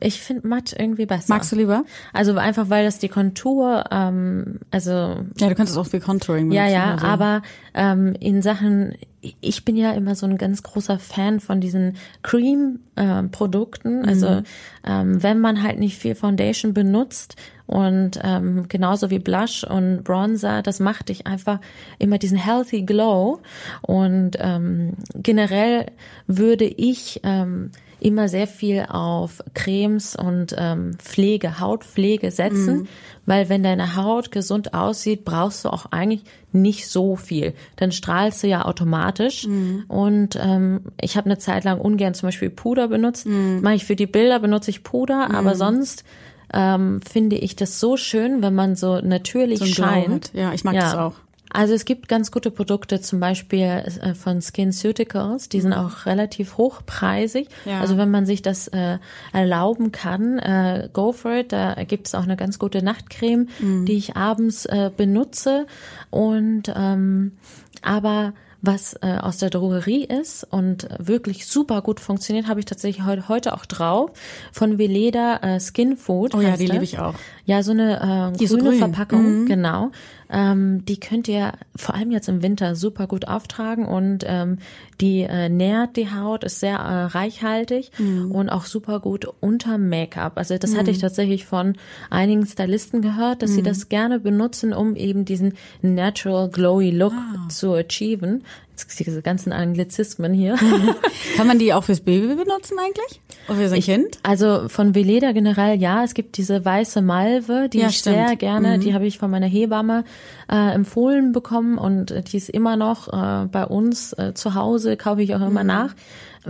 [0.00, 1.32] Ich finde matt irgendwie besser.
[1.32, 1.84] Magst du lieber?
[2.12, 4.90] Also einfach, weil das die Kontur, ähm, also
[5.38, 7.06] Ja, du könntest auch viel Contouring ja, benutzen ja, oder so.
[7.06, 7.42] aber
[7.74, 8.94] ähm, in Sachen,
[9.40, 14.04] ich bin ja immer so ein ganz großer Fan von diesen Cream-Produkten.
[14.04, 14.42] Also
[14.84, 20.62] ähm, wenn man halt nicht viel Foundation benutzt und ähm, genauso wie Blush und Bronzer,
[20.62, 21.60] das macht dich einfach
[21.98, 23.40] immer diesen healthy glow.
[23.82, 25.86] Und ähm, generell
[26.26, 32.86] würde ich ähm, immer sehr viel auf Cremes und ähm, Pflege, Hautpflege setzen,
[33.24, 37.54] weil wenn deine Haut gesund aussieht, brauchst du auch eigentlich nicht so viel.
[37.76, 39.44] Dann strahlst du ja automatisch.
[39.88, 43.26] Und ähm, ich habe eine Zeit lang ungern zum Beispiel Puder benutzt.
[43.62, 46.04] Mache ich für die Bilder benutze ich Puder, aber sonst
[46.52, 50.30] ähm, finde ich das so schön, wenn man so natürlich So scheint.
[50.34, 51.14] Ja, ich mag das auch.
[51.52, 53.60] Also es gibt ganz gute Produkte, zum Beispiel
[54.02, 57.48] äh, von SkinCeuticals, die sind auch relativ hochpreisig.
[57.64, 57.70] Mhm.
[57.70, 57.80] Ja.
[57.80, 58.98] Also wenn man sich das äh,
[59.32, 61.52] erlauben kann, äh, go for it.
[61.52, 63.86] Da gibt es auch eine ganz gute Nachtcreme, Mhm.
[63.86, 65.66] die ich abends äh, benutze.
[66.10, 67.32] Und ähm,
[67.80, 73.04] aber was äh, aus der Drogerie ist und wirklich super gut funktioniert, habe ich tatsächlich
[73.04, 74.10] heute, heute auch drauf.
[74.52, 76.34] Von Veleda äh, Skin Food.
[76.34, 77.14] Oh ja, die liebe ich auch.
[77.48, 78.78] Ja, so eine äh, grüne grün.
[78.78, 79.46] Verpackung, Mhm.
[79.46, 79.92] genau.
[80.28, 84.58] Ähm, die könnt ihr vor allem jetzt im Winter super gut auftragen und ähm,
[85.00, 88.32] die äh, nährt die Haut, ist sehr äh, reichhaltig Mhm.
[88.32, 90.32] und auch super gut unter Make-up.
[90.36, 91.74] Also das hatte ich tatsächlich von
[92.10, 93.66] einigen Stylisten gehört, dass sie Mhm.
[93.66, 97.48] das gerne benutzen, um eben diesen natural glowy Look Ah.
[97.48, 98.42] zu achieven.
[98.72, 100.56] Jetzt diese ganzen Anglizismen hier.
[101.36, 103.20] Kann man die auch fürs Baby benutzen eigentlich?
[103.48, 104.18] Oder für sein Kind?
[104.22, 108.16] Also von Veleda generell, ja, es gibt diese weiße Malve, die Ja, ich stimmt.
[108.16, 108.26] Mhm.
[108.26, 110.04] sehr gerne, die habe ich von meiner Hebamme
[110.50, 114.96] äh, empfohlen bekommen und äh, die ist immer noch äh, bei uns äh, zu Hause,
[114.96, 115.66] kaufe ich auch immer Mhm.
[115.68, 115.94] nach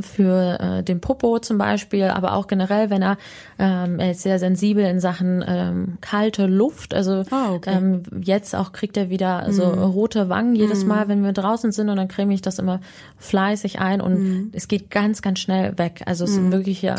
[0.01, 3.17] für äh, den Popo zum Beispiel, aber auch generell, wenn er,
[3.59, 7.81] ähm, er ist sehr sensibel in Sachen ähm, kalte Luft, also Ah, okay.
[7.81, 8.03] Mhm.
[8.15, 11.89] ähm, jetzt auch kriegt er wieder so rote Wangen jedes Mal, wenn wir draußen sind
[11.89, 12.81] und dann creme ich das immer
[13.19, 14.51] fleißig ein und Mhm.
[14.53, 16.03] es geht ganz, ganz schnell weg.
[16.07, 16.97] Also es ist wirklich ja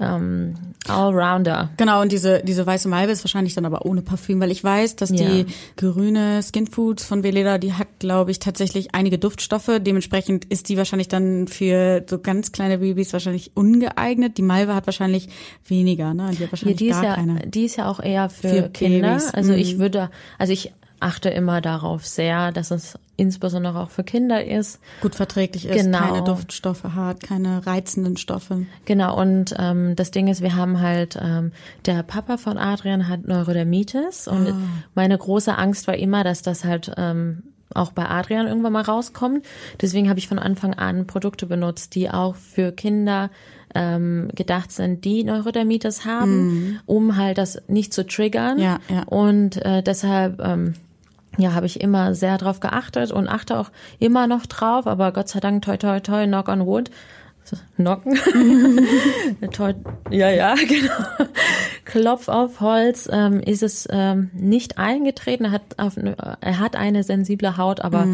[0.00, 0.54] ähm,
[0.88, 1.70] Allrounder.
[1.76, 4.96] Genau, und diese, diese weiße Malve ist wahrscheinlich dann aber ohne Parfüm, weil ich weiß,
[4.96, 5.28] dass Ja.
[5.28, 9.70] die grüne Skin Foods von Veleda, die hat, glaube ich, tatsächlich einige Duftstoffe.
[9.80, 14.38] Dementsprechend ist die wahrscheinlich dann für so ganz kleine Babys wahrscheinlich ungeeignet.
[14.38, 15.28] Die Malve hat wahrscheinlich
[15.66, 16.28] weniger, ne?
[16.30, 17.46] Die hat Ja, wahrscheinlich die ist gar ja, keine.
[17.46, 19.08] die ist ja auch eher für, Für Kinder.
[19.10, 19.58] Babys, Also mhm.
[19.58, 24.80] ich würde, also ich achte immer darauf sehr, dass es insbesondere auch für Kinder ist.
[25.02, 25.98] Gut verträglich ist, Genau.
[25.98, 28.66] keine Duftstoffe hat, keine reizenden Stoffe.
[28.86, 31.52] Genau, und ähm, das Ding ist, wir haben halt, ähm,
[31.86, 34.54] der Papa von Adrian hat Neurodermitis und Ah.
[34.94, 37.42] meine große Angst war immer, dass das halt ähm,
[37.74, 39.44] auch bei Adrian irgendwann mal rauskommt.
[39.80, 43.30] Deswegen habe ich von Anfang an Produkte benutzt, die auch für Kinder
[43.74, 48.58] ähm, gedacht sind, die Neurodermitis haben, um halt das nicht zu triggern.
[48.58, 49.04] Ja, ja.
[49.04, 50.74] Und äh, deshalb ähm,
[51.38, 55.28] ja, habe ich immer sehr drauf geachtet und achte auch immer noch drauf, aber Gott
[55.28, 56.90] sei Dank, toi, toi, toi, knock on wood.
[57.80, 58.18] Knocken.
[60.10, 61.28] ja, ja, genau.
[61.84, 65.46] Klopf auf Holz ähm, ist es ähm, nicht eingetreten.
[65.46, 68.06] Er hat, auf, er hat eine sensible Haut, aber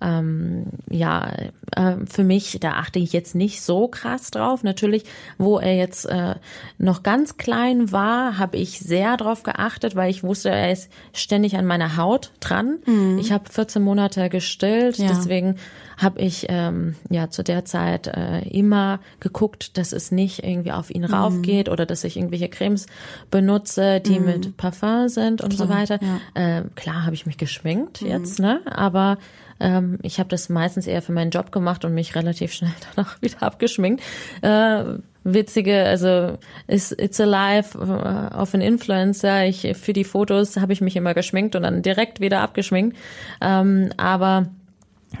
[0.00, 1.30] ähm, ja,
[1.76, 4.64] äh, für mich, da achte ich jetzt nicht so krass drauf.
[4.64, 5.04] Natürlich,
[5.38, 6.34] wo er jetzt äh,
[6.78, 11.56] noch ganz klein war, habe ich sehr drauf geachtet, weil ich wusste, er ist ständig
[11.56, 12.78] an meiner Haut dran.
[13.18, 15.08] Ich habe 14 Monate gestillt, Ja.
[15.08, 15.56] deswegen
[15.96, 20.90] habe ich ähm, ja zu der Zeit äh, immer geguckt, dass es nicht irgendwie auf
[20.90, 22.86] ihn raufgeht oder dass ich irgendwelche Cremes
[23.30, 25.98] benutze, die mit Parfum sind und so Klar, weiter.
[26.00, 26.20] ja.
[26.34, 28.60] Ähm, klar habe ich mich geschminkt jetzt, ne?
[28.66, 29.18] Aber
[29.60, 33.20] ähm, ich habe das meistens eher für meinen Job gemacht und mich relativ schnell danach
[33.20, 34.02] wieder abgeschminkt.
[34.42, 34.84] Äh,
[35.22, 39.44] witzige, also it's, it's a life äh, of an Influencer.
[39.46, 42.96] Ich für die Fotos habe ich mich immer geschminkt und dann direkt wieder abgeschminkt.
[43.40, 44.46] Ähm, aber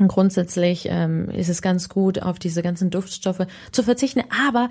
[0.06, 4.22] Grundsätzlich ähm, ist es ganz gut, auf diese ganzen Duftstoffe zu verzichten.
[4.46, 4.68] Aber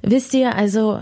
[0.00, 1.00] wisst ihr, also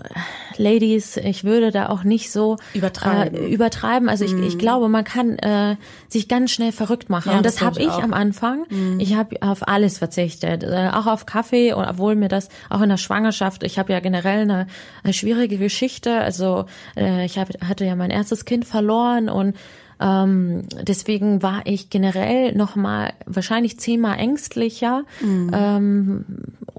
[0.57, 3.38] Ladies, ich würde da auch nicht so Übertreiben.
[3.38, 4.09] Äh, übertreiben.
[4.09, 5.77] Also ich, ich glaube, man kann äh,
[6.09, 7.31] sich ganz schnell verrückt machen.
[7.31, 8.64] Ja, Und das das habe ich ich am Anfang.
[8.98, 11.72] Ich habe auf alles verzichtet, äh, auch auf Kaffee.
[11.72, 14.66] Und obwohl mir das auch in der Schwangerschaft, ich habe ja generell eine,
[15.05, 16.20] eine schwierige Geschichte.
[16.20, 19.57] Also äh, ich hab, hatte ja mein erstes Kind verloren und
[20.02, 25.04] Ähm, deswegen war ich generell noch mal wahrscheinlich zehnmal ängstlicher.
[25.20, 25.50] Mhm.
[25.54, 26.24] Ähm,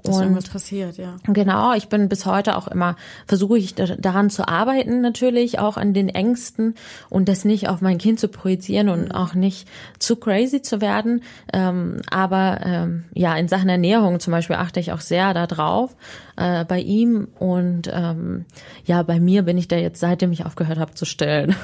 [0.04, 1.16] Dass und irgendwas passiert, ja.
[1.26, 2.94] Genau, ich bin bis heute auch immer,
[3.26, 6.74] versuche ich da- daran zu arbeiten natürlich, auch an den Ängsten
[7.08, 9.66] und das nicht auf mein Kind zu projizieren und auch nicht
[9.98, 11.22] zu crazy zu werden.
[11.52, 15.96] Ähm, aber ähm, ja, in Sachen Ernährung zum Beispiel achte ich auch sehr darauf
[16.36, 18.44] äh, bei ihm und ähm,
[18.84, 21.54] ja, bei mir bin ich da jetzt, seitdem ich aufgehört habe zu stillen.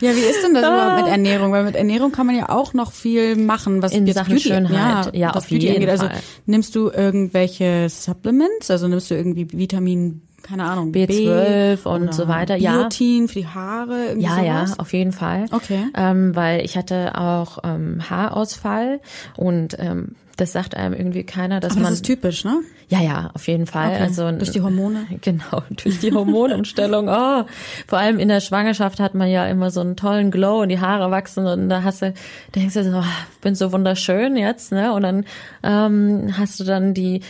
[0.00, 1.52] Ja, wie ist denn das überhaupt mit Ernährung?
[1.52, 5.14] Weil mit Ernährung kann man ja auch noch viel machen, was In Sachen Beauty, Schönheit.
[5.14, 5.90] Ja, was auf jeden angeht.
[5.90, 6.16] Also Fall.
[6.46, 8.70] nimmst du irgendwelche Supplements?
[8.70, 12.78] Also nimmst du irgendwie Vitamin, keine Ahnung, B12 B und so weiter, ja.
[12.78, 14.78] Biotin für die Haare, irgendwie Ja, ja, sowas?
[14.78, 15.46] auf jeden Fall.
[15.50, 15.86] Okay.
[15.96, 19.00] Ähm, weil ich hatte auch ähm, Haarausfall
[19.36, 22.60] und ähm, das sagt einem irgendwie keiner, dass Aber man das ist typisch, ne?
[22.88, 23.90] ja, ja, auf jeden Fall.
[23.90, 24.02] Okay.
[24.02, 25.06] Also Durch die Hormone?
[25.20, 27.08] Genau, durch die Hormonumstellung.
[27.10, 27.44] Oh,
[27.86, 30.80] vor allem in der Schwangerschaft hat man ja immer so einen tollen Glow und die
[30.80, 32.14] Haare wachsen und da hast du,
[32.54, 33.04] denkst du so, oh,
[33.42, 34.94] bin so wunderschön jetzt, ne?
[34.94, 35.24] Und dann
[35.62, 37.20] ähm, hast du dann die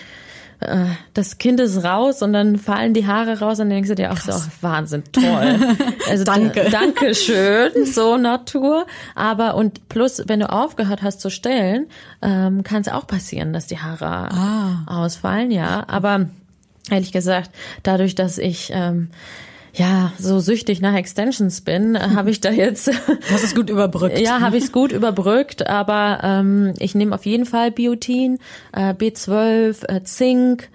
[0.61, 3.94] äh, das Kind ist raus und dann fallen die Haare raus und dann denkst du
[3.94, 5.59] dir auch so, oh, Wahnsinn, toll.
[6.09, 6.68] Also Danke.
[6.70, 8.87] danke schön, so Natur.
[9.14, 11.87] Aber und plus, wenn du aufgehört hast zu stillen,
[12.23, 14.83] ähm, kann es auch passieren, dass die Haare Ah.
[14.87, 15.85] ausfallen, ja.
[15.88, 16.27] Aber
[16.90, 17.51] ehrlich gesagt,
[17.83, 19.09] dadurch, dass ich ähm,
[19.75, 22.93] ja so süchtig nach Extensions bin, äh, habe ich da jetzt Du
[23.31, 24.19] hast es gut überbrückt.
[24.19, 28.39] ja, habe ich es gut überbrückt, aber ähm, ich nehme auf jeden Fall Biotin,
[28.73, 30.69] äh, B12, äh, Zink.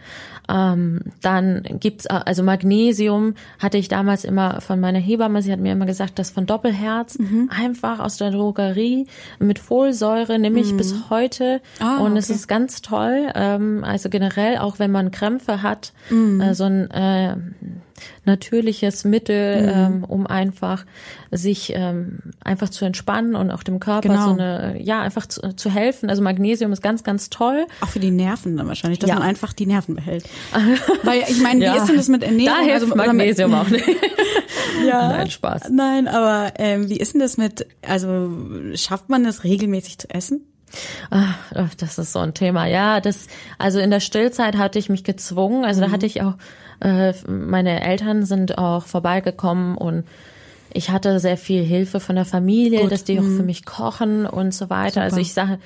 [0.47, 5.41] Ähm, dann gibt's äh, also Magnesium hatte ich damals immer von meiner Hebamme.
[5.41, 7.49] Sie hat mir immer gesagt, das von Doppelherz Mhm.
[7.49, 9.07] einfach aus der Drogerie
[9.39, 12.35] mit Folsäure nehme ich bis heute Ah, und es okay.
[12.35, 13.31] ist ganz toll.
[13.33, 16.39] Ähm, also generell auch wenn man Krämpfe hat, Mhm.
[16.41, 17.37] äh, so ein äh,
[18.25, 19.69] natürliches Mittel, Mhm.
[19.69, 20.85] ähm, um einfach
[21.31, 24.25] sich ähm, einfach zu entspannen und auch dem Körper Genau.
[24.25, 26.09] so eine, ja, einfach zu, zu helfen.
[26.09, 27.65] Also Magnesium ist ganz, ganz toll.
[27.81, 29.15] Auch für die Nerven dann wahrscheinlich, dass Ja.
[29.15, 30.25] man einfach die Nerven behält.
[31.03, 31.75] Weil ich meine, wie Ja.
[31.75, 32.57] ist denn das mit Ernährung?
[32.57, 33.85] Da hilft also, oder mit- Magnesium auch nicht.
[34.85, 35.07] Ja.
[35.09, 35.69] Nein, Spaß.
[35.71, 38.29] Nein, aber ähm, wie ist denn das mit, also
[38.75, 40.41] schafft man es regelmäßig zu essen?
[41.09, 42.65] Ach, ach, das ist so ein Thema.
[42.67, 43.27] Ja, das,
[43.57, 45.63] also in der Stillzeit hatte ich mich gezwungen.
[45.63, 46.33] Also da hatte ich auch,
[46.79, 50.03] äh, meine Eltern sind auch vorbeigekommen und
[50.73, 52.91] ich hatte sehr viel Hilfe von der Familie, Gut.
[52.91, 55.01] dass die auch für mich kochen und so weiter.
[55.01, 55.59] Also ich sage,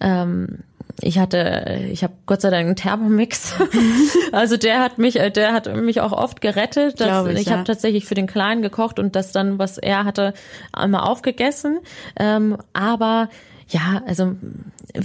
[0.00, 0.60] ähm,
[1.00, 3.54] ich hatte, ich habe Gott sei Dank einen Thermomix.
[4.32, 7.00] also der hat mich, äh, der hat mich auch oft gerettet.
[7.00, 7.52] Dass, ich, ich ja.
[7.52, 10.34] habe tatsächlich für den Kleinen gekocht und das dann, was er hatte,
[10.72, 11.80] einmal aufgegessen.
[12.18, 13.28] Ähm, aber
[13.68, 14.36] ja, also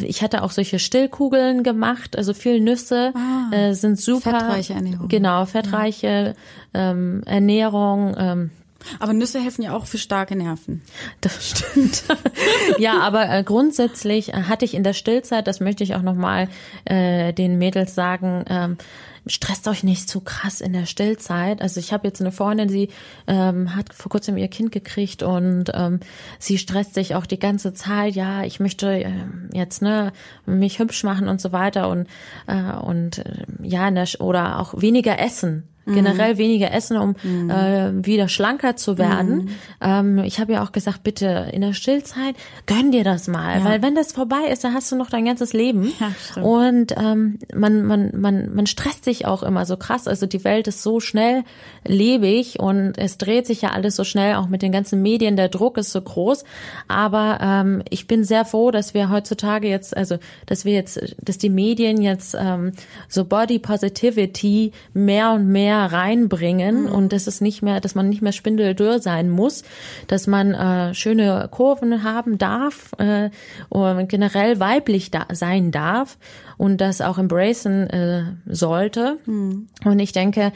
[0.02, 4.32] ich hatte auch solche Stillkugeln gemacht, also viel Nüsse Ah, äh, sind super.
[4.32, 5.08] fettreiche Ernährung.
[5.08, 6.36] Genau, fettreiche
[6.74, 8.16] ähm, Ernährung.
[8.18, 8.52] Ähm,
[9.00, 10.82] Aber Nüsse helfen ja auch für starke Nerven.
[11.22, 12.04] das stimmt.
[12.80, 16.48] ja, aber äh, grundsätzlich äh, hatte ich in der Stillzeit, das möchte ich auch nochmal
[16.86, 18.78] äh, den Mädels sagen, ähm,
[19.28, 21.62] stresst euch nicht zu krass in der Stillzeit.
[21.62, 22.90] Also ich habe jetzt eine Freundin, sie
[23.28, 26.00] ähm, hat vor kurzem ihr Kind gekriegt und ähm,
[26.40, 28.16] sie stresst sich auch die ganze Zeit.
[28.16, 30.12] Ja, ich möchte ähm, jetzt ne
[30.46, 32.08] mich hübsch machen und so weiter und
[32.48, 37.16] äh, und äh, ja der, oder auch weniger essen generell weniger essen, um
[37.50, 39.50] äh, wieder schlanker zu werden.
[39.82, 43.82] Ähm, ich habe ja auch gesagt, bitte in der Stillzeit gönn dir das mal, weil
[43.82, 45.92] wenn das vorbei ist, dann hast du noch dein ganzes Leben.
[46.00, 46.42] Ja.
[46.42, 50.08] Und ähm, man, man, man, man stresst sich auch immer so krass.
[50.08, 51.44] Also die Welt ist so schnell
[51.86, 55.36] lebig und es dreht sich ja alles so schnell, auch mit den ganzen Medien.
[55.36, 56.44] Der Druck ist so groß.
[56.88, 61.38] Aber ähm, ich bin sehr froh, dass wir heutzutage jetzt, also dass wir jetzt, dass
[61.38, 62.74] die Medien jetzt ähm,
[63.08, 68.22] so Body Positivity mehr und mehr reinbringen und dass es nicht mehr, dass man nicht
[68.22, 69.64] mehr spindeldürr sein muss,
[70.08, 73.30] dass man äh, schöne Kurven haben darf äh,
[73.70, 76.18] und generell weiblich da sein darf
[76.60, 79.18] und das auch embracen äh, sollte.
[79.26, 80.52] Und ich denke,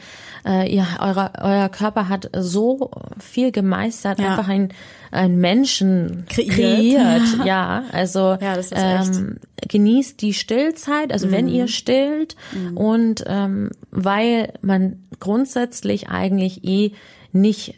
[0.46, 4.32] äh, ihr, eure, euer Körper hat so viel gemeistert, Ja.
[4.32, 4.68] einfach ein,
[5.10, 6.50] ein Menschen Kreiert.
[6.56, 7.22] kreiert.
[7.46, 12.36] ja, also Ja, ähm, genießt die Stillzeit, also wenn ihr stillt
[12.74, 16.92] und ähm, weil man grundsätzlich eigentlich eh
[17.32, 17.76] nicht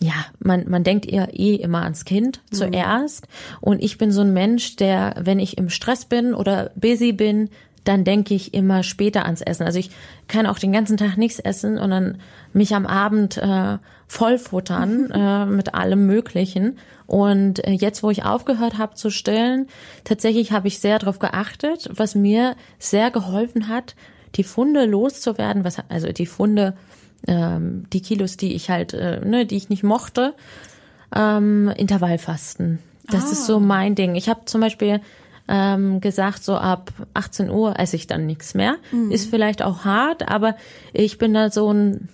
[0.00, 3.26] ja, man, man denkt eher eh immer ans Kind zuerst.
[3.60, 7.50] Und ich bin so ein Mensch, der, wenn ich im Stress bin oder busy bin,
[7.84, 9.64] dann denke ich immer später ans Essen.
[9.64, 9.90] Also ich
[10.28, 12.18] kann auch den ganzen Tag nichts essen und dann
[12.52, 16.78] mich am Abend äh, vollfuttern äh, mit allem Möglichen.
[17.06, 19.68] Und äh, jetzt, wo ich aufgehört habe zu stillen,
[20.04, 23.96] tatsächlich habe ich sehr darauf geachtet, was mir sehr geholfen hat,
[24.34, 26.76] die Funde loszuwerden, was also die Funde,
[27.26, 30.34] ähm, die Kilos, die ich halt, äh, ne, die ich nicht mochte,
[31.14, 32.78] ähm, Intervallfasten.
[33.10, 33.32] Das Ah.
[33.32, 34.14] ist so mein Ding.
[34.14, 35.00] Ich habe zum Beispiel
[35.48, 38.76] ähm, gesagt, so ab 18 Uhr esse ich dann nichts mehr.
[38.92, 39.10] Mhm.
[39.10, 40.56] Ist vielleicht auch hart, aber
[40.92, 42.08] ich bin da so ein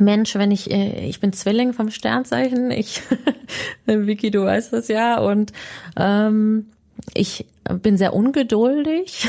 [0.00, 3.00] Mensch, wenn ich, äh, ich bin Zwilling vom Sternzeichen, ich,
[3.86, 5.52] Vicky, du weißt das ja, und
[5.96, 6.66] ähm,
[7.14, 7.44] ich
[7.82, 9.28] bin sehr ungeduldig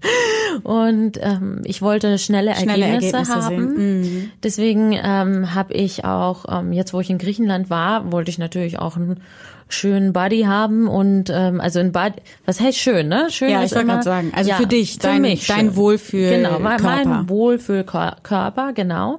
[0.62, 3.74] und ähm, ich wollte schnelle, Schnelle Ergebnisse, Ergebnisse haben.
[4.00, 4.30] Mhm.
[4.42, 8.78] Deswegen ähm, habe ich auch, ähm, jetzt wo ich in Griechenland war, wollte ich natürlich
[8.78, 9.20] auch einen
[9.68, 13.26] schönen Body haben und ähm, also ein Body, was heißt schön, ne?
[13.30, 15.76] Schön Ja, ich wollte gerade sagen, also für dich, für dein- mich dein schön.
[15.76, 19.18] Wohlfühl- Genau, mein, mein Wohlfühlkörper, genau.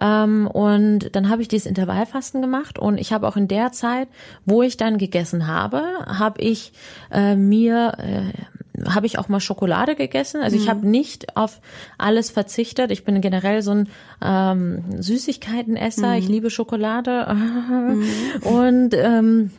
[0.00, 4.08] Ähm, und dann habe ich dieses Intervallfasten gemacht und ich habe auch in der Zeit,
[4.44, 6.72] wo ich dann gegessen habe, habe ich
[7.10, 8.32] äh, mir äh,
[8.90, 10.42] habe ich auch mal Schokolade gegessen.
[10.42, 10.62] Also Mhm.
[10.62, 11.62] ich habe nicht auf
[11.96, 12.90] alles verzichtet.
[12.90, 13.88] Ich bin generell so ein
[14.22, 16.08] ähm, Süßigkeitenesser.
[16.08, 16.14] Mhm.
[16.18, 17.26] Ich liebe Schokolade
[18.42, 19.50] und ähm,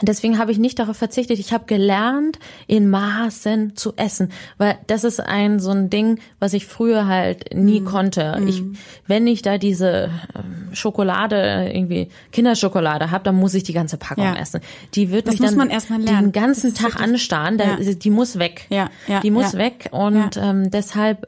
[0.00, 1.38] Deswegen habe ich nicht darauf verzichtet.
[1.38, 6.54] Ich habe gelernt, in Maßen zu essen, weil das ist ein so ein Ding, was
[6.54, 7.84] ich früher halt nie Mhm.
[7.84, 8.42] konnte.
[8.46, 8.62] Ich,
[9.06, 14.24] wenn ich da diese ähm, Schokolade irgendwie Kinderschokolade habe, dann muss ich die ganze Packung
[14.24, 14.36] Ja.
[14.36, 14.60] essen.
[14.94, 15.54] Die wird Das mich muss
[15.88, 17.58] dann den ganzen Tag anstarren.
[17.58, 17.92] Da, Ja.
[17.94, 18.66] Die muss weg.
[18.70, 18.88] Ja,
[19.22, 21.26] die muss weg und ähm, deshalb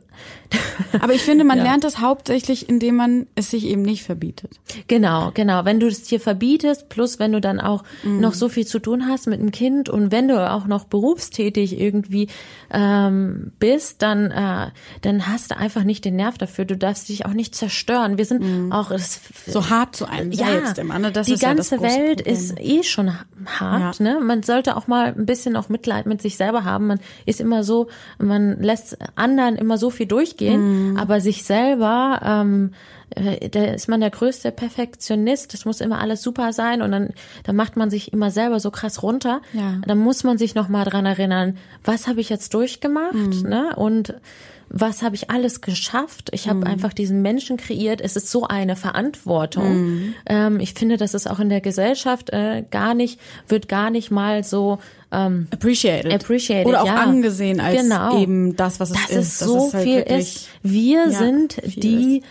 [1.01, 1.65] Aber ich finde, man Ja.
[1.65, 4.53] lernt das hauptsächlich, indem man es sich eben nicht verbietet.
[4.89, 5.65] Genau, genau.
[5.65, 8.21] Wenn du es dir verbietest, plus wenn du dann auch Mhm.
[8.21, 11.81] noch so viel zu tun hast mit dem Kind und wenn du auch noch berufstätig
[11.81, 12.29] irgendwie
[12.71, 14.71] ähm, bist, dann äh,
[15.03, 16.65] dann hast du einfach nicht den Nerv dafür.
[16.65, 18.19] Du darfst dich auch nicht zerstören.
[18.19, 19.53] Wir sind auch es, Mhm.
[19.53, 20.99] So hart zu einem selbst immer.
[20.99, 21.13] Ne?
[21.13, 23.13] Das die ist ja das ganze Welt ist eh schon
[23.47, 24.01] hart.
[24.01, 24.21] Ne?
[24.23, 26.87] Man sollte auch mal ein bisschen auch Mitleid mit sich selber haben.
[26.87, 30.97] Man ist immer so, man lässt anderen immer so viel durchgehen, Mhm.
[30.97, 32.73] aber sich selber, ähm,
[33.15, 35.53] äh, da ist man der größte Perfektionist.
[35.55, 37.11] Das muss immer alles super sein und dann,
[37.45, 39.41] dann macht man sich immer selber so krass runter.
[39.53, 39.75] Ja.
[39.87, 43.49] Dann muss man sich noch mal dran erinnern, was habe ich jetzt durchgemacht, Mhm.
[43.49, 43.77] ne?
[43.77, 44.15] Und
[44.69, 46.31] was habe ich alles geschafft?
[46.33, 46.51] Ich Mhm.
[46.51, 48.01] habe einfach diesen Menschen kreiert.
[48.01, 49.77] Es ist so eine Verantwortung.
[49.77, 50.15] Mhm.
[50.27, 54.11] Ähm, ich finde, das ist auch in der Gesellschaft äh, gar nicht, wird gar nicht
[54.11, 54.79] mal so
[55.13, 56.13] ähm, appreciated.
[56.13, 56.97] appreciated, Oder auch ja.
[56.97, 58.21] angesehen als Genau.
[58.21, 59.17] eben das, was es dass ist.
[59.17, 60.49] es dass so es halt viel ist.
[60.63, 62.23] Wir Ja, sind die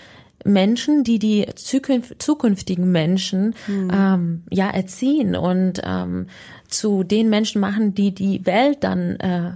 [0.45, 3.89] Menschen, die die zukünf zukünftigen Menschen Hm.
[3.93, 6.27] ähm, ja erziehen und ähm,
[6.67, 9.51] zu den Menschen machen, die die Welt dann äh,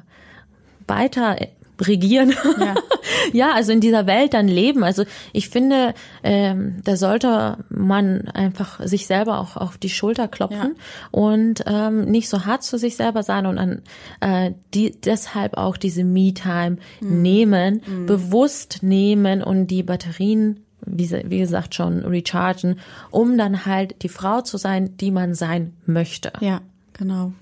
[0.87, 1.35] weiter
[1.81, 2.33] regieren.
[2.59, 2.75] Ja.
[3.33, 4.83] ja, also in dieser Welt dann leben.
[4.83, 10.75] Also ich finde, ähm, da sollte man einfach sich selber auch auf die Schulter klopfen
[11.11, 13.81] und ähm, nicht so hart zu sich selber sein und an
[14.21, 21.75] äh, die deshalb auch diese Me-Time nehmen, bewusst nehmen und die Batterien wie, wie gesagt
[21.75, 22.79] schon rechargen,
[23.11, 26.31] um dann halt die Frau zu sein, die man sein möchte.
[26.39, 26.61] Ja,
[26.93, 27.33] genau.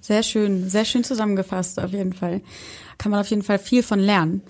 [0.00, 2.40] Sehr schön, sehr schön zusammengefasst auf jeden Fall.
[2.98, 4.42] Kann man auf jeden Fall viel von lernen.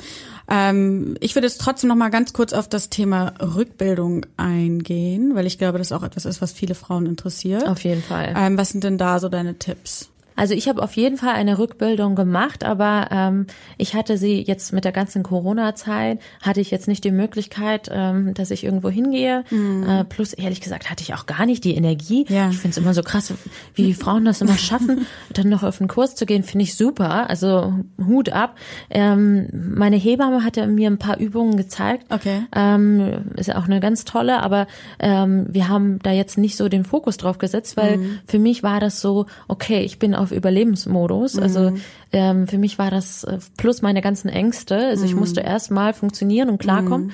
[0.50, 5.46] Ähm, ich würde jetzt trotzdem noch mal ganz kurz auf das Thema Rückbildung eingehen, weil
[5.46, 7.68] ich glaube, das auch etwas ist, was viele Frauen interessiert.
[7.68, 8.34] Auf jeden Fall.
[8.36, 10.10] Ähm, was sind denn da so deine Tipps?
[10.38, 13.46] Also ich habe auf jeden Fall eine Rückbildung gemacht, aber ähm,
[13.76, 18.34] ich hatte sie jetzt mit der ganzen Corona-Zeit, hatte ich jetzt nicht die Möglichkeit, ähm,
[18.34, 19.42] dass ich irgendwo hingehe.
[19.50, 22.24] Äh, plus, ehrlich gesagt, hatte ich auch gar nicht die Energie.
[22.28, 22.50] Ja.
[22.50, 23.34] Ich finde es immer so krass,
[23.74, 26.76] wie die Frauen das immer schaffen, dann noch auf einen Kurs zu gehen, finde ich
[26.76, 27.28] super.
[27.28, 27.74] Also
[28.06, 28.56] Hut ab.
[28.90, 32.06] Ähm, meine Hebamme hatte mir ein paar Übungen gezeigt.
[32.10, 32.42] Okay.
[32.54, 34.68] Ähm, ist auch eine ganz tolle, aber
[35.00, 38.78] ähm, wir haben da jetzt nicht so den Fokus drauf gesetzt, weil für mich war
[38.78, 41.38] das so, okay, ich bin auf Überlebensmodus.
[41.38, 41.72] Also
[42.12, 44.76] ähm, für mich war das äh, plus meine ganzen Ängste.
[44.76, 47.12] Also ich musste erst mal funktionieren und klarkommen.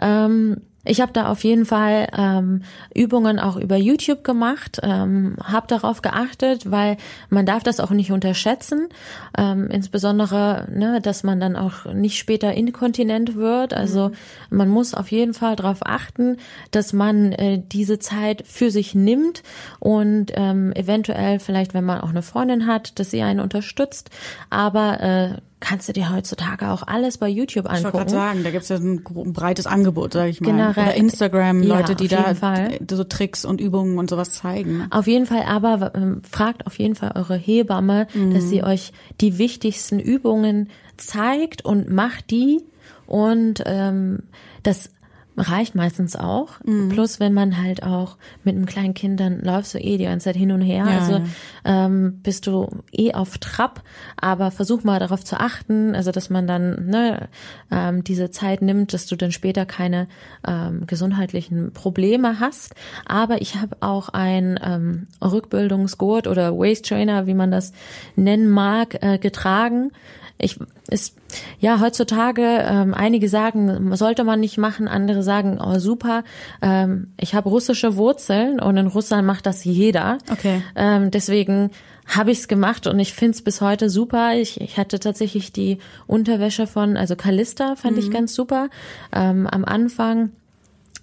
[0.00, 2.62] Ähm, ich habe da auf jeden Fall ähm,
[2.94, 6.96] Übungen auch über YouTube gemacht, ähm, habe darauf geachtet, weil
[7.28, 8.88] man darf das auch nicht unterschätzen,
[9.36, 13.74] ähm, insbesondere, ne, dass man dann auch nicht später inkontinent wird.
[13.74, 14.12] Also
[14.50, 16.38] man muss auf jeden Fall darauf achten,
[16.70, 19.42] dass man äh, diese Zeit für sich nimmt
[19.78, 24.10] und ähm, eventuell vielleicht, wenn man auch eine Freundin hat, dass sie einen unterstützt.
[24.50, 25.28] Aber äh,
[25.60, 28.10] kannst du dir heutzutage auch alles bei YouTube Ich wollte gerade angucken.
[28.10, 30.50] sagen, da gibt's ja ein, breites Angebot, sage ich mal.
[30.50, 30.84] Generell.
[30.84, 32.78] Oder Instagram, Ja, Leute, die auf da Fall.
[32.90, 34.86] so Tricks und Übungen und sowas zeigen.
[34.90, 39.38] Auf jeden Fall aber ähm, fragt auf jeden Fall eure Hebamme, dass sie euch die
[39.38, 42.62] wichtigsten Übungen zeigt und macht die
[43.06, 44.20] und ähm,
[44.62, 44.90] das
[45.36, 46.60] reicht meistens auch.
[46.64, 46.88] Mhm.
[46.88, 50.24] Plus, wenn man halt auch mit einem kleinen Kind, dann läufst du eh die ganze
[50.24, 50.84] Zeit hin und her.
[50.86, 51.24] Ja, also ja.
[51.64, 53.82] Ähm, bist du eh auf Trab,
[54.20, 57.28] aber versuch mal darauf zu achten, also dass man dann ne,
[57.70, 60.08] ähm, diese Zeit nimmt, dass du dann später keine
[60.46, 62.74] ähm, gesundheitlichen Probleme hast.
[63.04, 67.72] Aber ich habe auch ein ähm, Rückbildungsgurt oder Waist Trainer, wie man das
[68.16, 69.90] nennen mag, äh, getragen
[70.38, 70.58] ich
[70.90, 71.16] ist
[71.60, 76.24] ja heutzutage ähm, einige sagen sollte man nicht machen andere sagen oh super.
[76.60, 80.18] Ähm, ich habe russische Wurzeln und in Russland macht das jeder.
[80.30, 80.62] Okay.
[80.74, 81.70] Ähm, deswegen
[82.06, 84.34] habe ich es gemacht und ich finde es bis heute super.
[84.34, 88.02] Ich, ich hatte tatsächlich die Unterwäsche von also Callista fand mhm.
[88.02, 88.68] ich ganz super.
[89.12, 90.30] Ähm, am Anfang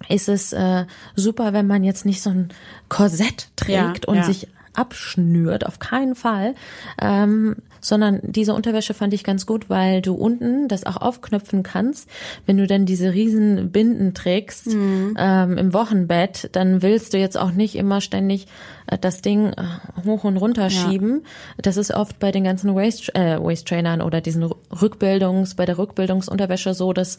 [0.08, 2.48] ist es äh, super, wenn man jetzt nicht so ein
[2.88, 4.22] Korsett trägt ja, und ja.
[4.22, 6.54] sich abschnürt, auf keinen Fall,
[7.00, 12.08] ähm, sondern diese Unterwäsche fand ich ganz gut, weil du unten das auch aufknöpfen kannst.
[12.46, 15.14] Wenn du dann diese riesen Binden trägst mhm.
[15.18, 18.46] ähm, im Wochenbett, dann willst du jetzt auch nicht immer ständig
[18.86, 19.64] äh, das Ding äh,
[20.06, 21.20] hoch und runter schieben.
[21.22, 21.62] Ja.
[21.62, 25.76] Das ist oft bei den ganzen Waist, äh, Waist Trainern oder diesen Rückbildungs, bei der
[25.76, 27.18] Rückbildungsunterwäsche so, dass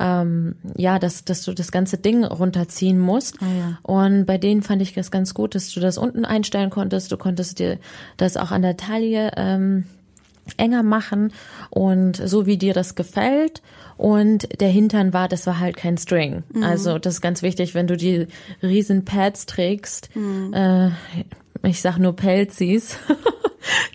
[0.00, 3.36] ähm, ja, dass, dass du das ganze Ding runterziehen musst.
[3.40, 3.78] Ah, ja.
[3.82, 7.12] Und bei denen fand ich das ganz gut, dass du das unten einstellen konntest.
[7.12, 7.78] Du konntest dir
[8.16, 9.84] das auch an der Taille ähm,
[10.56, 11.32] enger machen
[11.70, 13.62] und so wie dir das gefällt.
[13.96, 16.42] Und der Hintern war, das war halt kein String.
[16.52, 16.62] Mhm.
[16.62, 18.26] Also das ist ganz wichtig, wenn du die
[18.62, 20.08] riesen Pads trägst.
[20.16, 20.54] Mhm.
[20.54, 20.90] Äh,
[21.62, 22.96] ich sag nur Pelzis.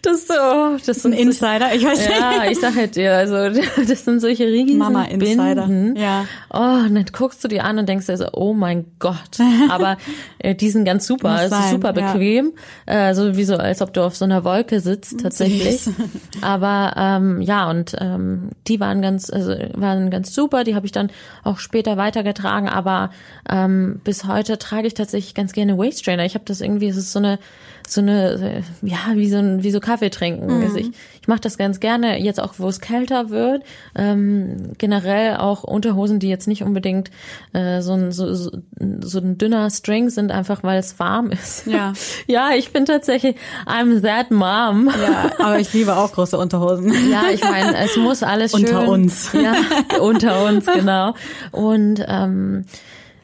[0.02, 2.20] Das, oh, das ist ein Insider, ich weiß nicht.
[2.20, 3.36] Ja, ich sag halt dir, also
[3.88, 5.68] das sind solche riesen Mama Insider.
[5.68, 5.96] Binden.
[5.96, 6.26] Ja.
[6.54, 9.40] Oh, und dann guckst du die an und denkst dir so, oh mein Gott.
[9.70, 9.98] Aber
[10.40, 12.54] äh, die sind ganz super, ist super bequem,
[12.88, 13.10] ja.
[13.10, 15.82] äh, so wie so, als ob du auf so einer Wolke sitzt tatsächlich.
[16.42, 20.64] Aber ähm, ja, und ähm, die waren ganz, also waren ganz super.
[20.64, 21.10] Die habe ich dann
[21.44, 22.70] auch später weitergetragen.
[22.70, 23.10] Aber
[23.50, 26.26] ähm, bis heute trage ich tatsächlich ganz gerne Waist Trainer.
[26.26, 27.40] Ich habe das irgendwie, es ist so eine
[27.88, 30.46] so eine, ja, wie so ein, wie so Kaffee trinken.
[30.46, 30.64] Mhm.
[30.64, 33.64] Also ich, ich mache das ganz gerne, jetzt auch, wo es kälter wird.
[33.96, 37.12] Ähm, generell auch Unterhosen, die jetzt nicht unbedingt
[37.54, 38.52] äh, so, ein, so, so,
[39.02, 41.66] so ein dünner String sind, einfach weil es warm ist.
[41.68, 41.94] Ja.
[42.28, 44.90] ja, ich bin tatsächlich, I'm that mom.
[45.02, 46.94] Ja, aber ich liebe auch große Unterhosen.
[47.12, 48.66] ja, ich meine, es muss alles schön.
[48.66, 49.32] Unter uns.
[49.34, 49.56] Ja,
[50.00, 51.14] unter uns, genau.
[51.52, 52.66] Und ähm,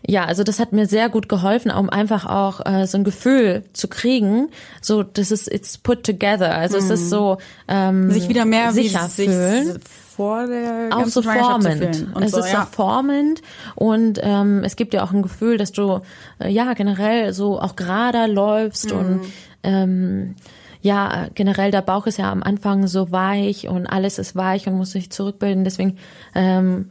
[0.08, 3.64] ja, also das hat mir sehr gut geholfen, um einfach auch äh, so ein Gefühl
[3.74, 4.50] zu kriegen,
[4.82, 6.56] so das ist it's put together.
[6.56, 6.84] Also mhm.
[6.84, 7.38] es ist so
[7.68, 9.80] ähm, sich wieder mehr sicher wie fühlen.
[10.16, 12.08] vor der auch so formend.
[12.20, 12.64] es so, ist ja.
[12.64, 13.42] auch formend
[13.76, 16.02] und ähm, es gibt ja auch ein Gefühl, dass du
[16.40, 19.00] äh, ja generell so auch gerader läufst mhm.
[19.00, 19.22] und
[19.64, 20.36] ähm,
[20.84, 24.74] ja, generell der Bauch ist ja am Anfang so weich und alles ist weich und
[24.74, 25.64] muss sich zurückbilden.
[25.64, 25.98] Deswegen
[26.34, 26.90] ähm,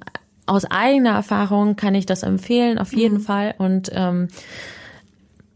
[0.50, 3.22] aus eigener Erfahrung kann ich das empfehlen, auf jeden mhm.
[3.22, 3.54] Fall.
[3.56, 4.28] Und ähm,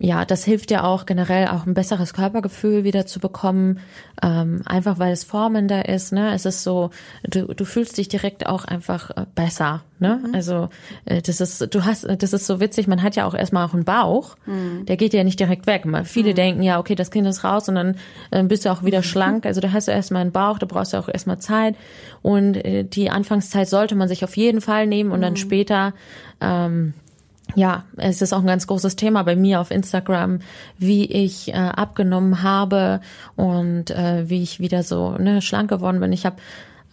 [0.05, 3.81] ja, das hilft ja auch generell auch ein besseres Körpergefühl wieder zu bekommen,
[4.23, 6.13] ähm, einfach weil es formender ist.
[6.13, 6.91] Ne, es ist so,
[7.23, 9.83] du, du fühlst dich direkt auch einfach äh, besser.
[10.01, 10.35] Ne, mhm.
[10.35, 10.69] also
[11.07, 12.87] äh, das ist, du hast, das ist so witzig.
[12.87, 14.85] Man hat ja auch erstmal auch einen Bauch, mhm.
[14.85, 15.87] der geht ja nicht direkt weg.
[16.05, 16.35] Viele mhm.
[16.35, 17.97] denken ja, okay, das Kind ist raus und dann
[18.31, 19.47] äh, bist du auch wieder schlank.
[19.47, 21.77] Also da hast du erstmal einen Bauch, da brauchst du auch erstmal Zeit
[22.21, 25.39] und äh, die Anfangszeit sollte man sich auf jeden Fall nehmen und dann mhm.
[25.39, 25.95] später
[26.43, 26.93] ähm,
[27.55, 30.41] ja, es ist auch ein ganz großes Thema bei mir auf Instagram,
[30.79, 33.01] wie ich äh, abgenommen habe
[33.37, 36.13] und äh, wie ich wieder so ne, schlank geworden bin.
[36.13, 36.37] Ich habe,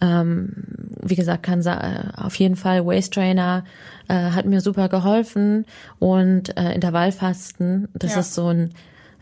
[0.00, 0.52] ähm,
[1.00, 3.64] wie gesagt, kann äh, auf jeden Fall Waist Trainer
[4.08, 5.66] äh, hat mir super geholfen
[5.98, 8.20] und äh, Intervallfasten, das ja.
[8.20, 8.74] ist so ein,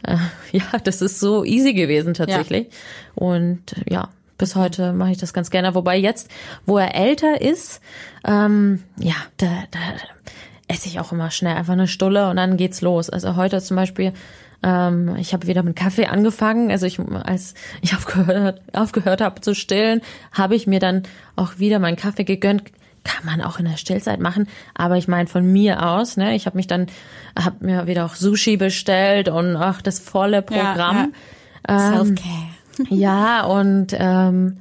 [0.02, 0.16] äh,
[0.52, 2.66] ja, das ist so easy gewesen tatsächlich.
[2.66, 2.72] Ja.
[3.14, 5.74] Und ja, bis heute mache ich das ganz gerne.
[5.74, 6.30] Wobei jetzt,
[6.66, 7.80] wo er älter ist,
[8.24, 9.78] ähm, ja, da, da
[10.70, 13.10] esse ich auch immer schnell einfach eine Stulle und dann geht's los.
[13.10, 14.12] Also heute zum Beispiel,
[14.62, 16.70] ähm, ich habe wieder mit Kaffee angefangen.
[16.70, 20.00] Also ich, als ich aufgehört, aufgehört habe zu stillen,
[20.32, 21.02] habe ich mir dann
[21.36, 22.64] auch wieder meinen Kaffee gegönnt.
[23.02, 26.34] Kann man auch in der Stillzeit machen, aber ich meine von mir aus, ne?
[26.34, 26.86] Ich habe mich dann,
[27.34, 31.14] habe mir wieder auch Sushi bestellt und auch das volle Programm.
[31.66, 31.96] Ja, ja.
[31.96, 32.94] Ähm, Self-care.
[32.94, 34.58] ja, und ähm,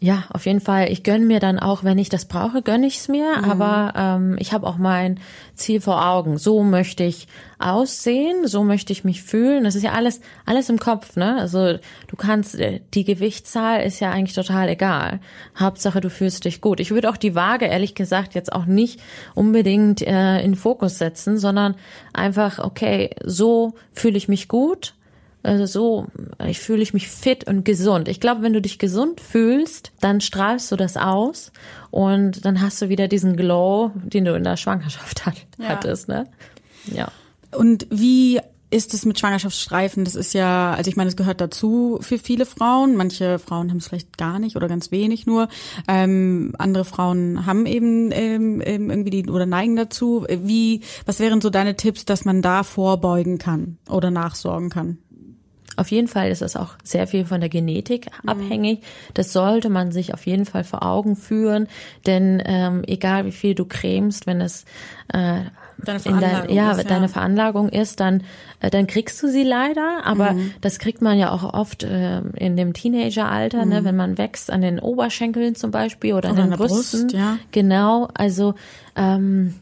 [0.00, 0.92] ja, auf jeden Fall.
[0.92, 3.38] Ich gönn mir dann auch, wenn ich das brauche, gönn ich's mir.
[3.38, 3.50] Mhm.
[3.50, 5.18] Aber ähm, ich habe auch mein
[5.54, 6.38] Ziel vor Augen.
[6.38, 7.26] So möchte ich
[7.58, 9.64] aussehen, so möchte ich mich fühlen.
[9.64, 11.36] Das ist ja alles, alles im Kopf, ne?
[11.38, 15.18] Also du kannst, äh, die Gewichtszahl ist ja eigentlich total egal.
[15.58, 16.78] Hauptsache, du fühlst dich gut.
[16.78, 19.00] Ich würde auch die Waage, ehrlich gesagt, jetzt auch nicht
[19.34, 21.74] unbedingt äh, in Fokus setzen, sondern
[22.12, 24.94] einfach, okay, so fühle ich mich gut
[25.42, 26.06] also so,
[26.46, 28.08] ich fühle ich mich fit und gesund.
[28.08, 31.52] Ich glaube, wenn du dich gesund fühlst, dann strahlst du das aus
[31.90, 35.68] und dann hast du wieder diesen Glow, den du in der Schwangerschaft hat, ja.
[35.68, 36.26] hattest, ne?
[36.92, 37.08] Ja.
[37.52, 40.04] Und wie ist es mit Schwangerschaftsstreifen?
[40.04, 42.96] Das ist ja, also ich meine, es gehört dazu für viele Frauen.
[42.96, 45.48] Manche Frauen haben es vielleicht gar nicht oder ganz wenig nur.
[45.86, 50.26] Ähm, andere Frauen haben eben ähm, irgendwie die oder neigen dazu.
[50.28, 54.98] Wie, was wären so deine Tipps, dass man da vorbeugen kann oder nachsorgen kann?
[55.78, 58.28] Auf jeden Fall ist es auch sehr viel von der Genetik mhm.
[58.28, 58.82] abhängig.
[59.14, 61.68] Das sollte man sich auf jeden Fall vor Augen führen,
[62.06, 64.64] denn ähm, egal wie viel du cremst, wenn es
[65.12, 65.42] äh,
[65.84, 66.84] deine Veranlagung, dein, ja, ist, ja.
[66.84, 68.22] deine Veranlagung ist, dann,
[68.60, 70.04] äh, dann kriegst du sie leider.
[70.04, 70.52] Aber mhm.
[70.60, 73.70] das kriegt man ja auch oft äh, in dem Teenageralter, ne, mhm.
[73.70, 77.02] ne, wenn man wächst an den Oberschenkeln zum Beispiel oder, oder an den Brüsten.
[77.02, 77.38] Brust, ja.
[77.52, 78.54] Genau, also
[78.96, 79.54] ähm,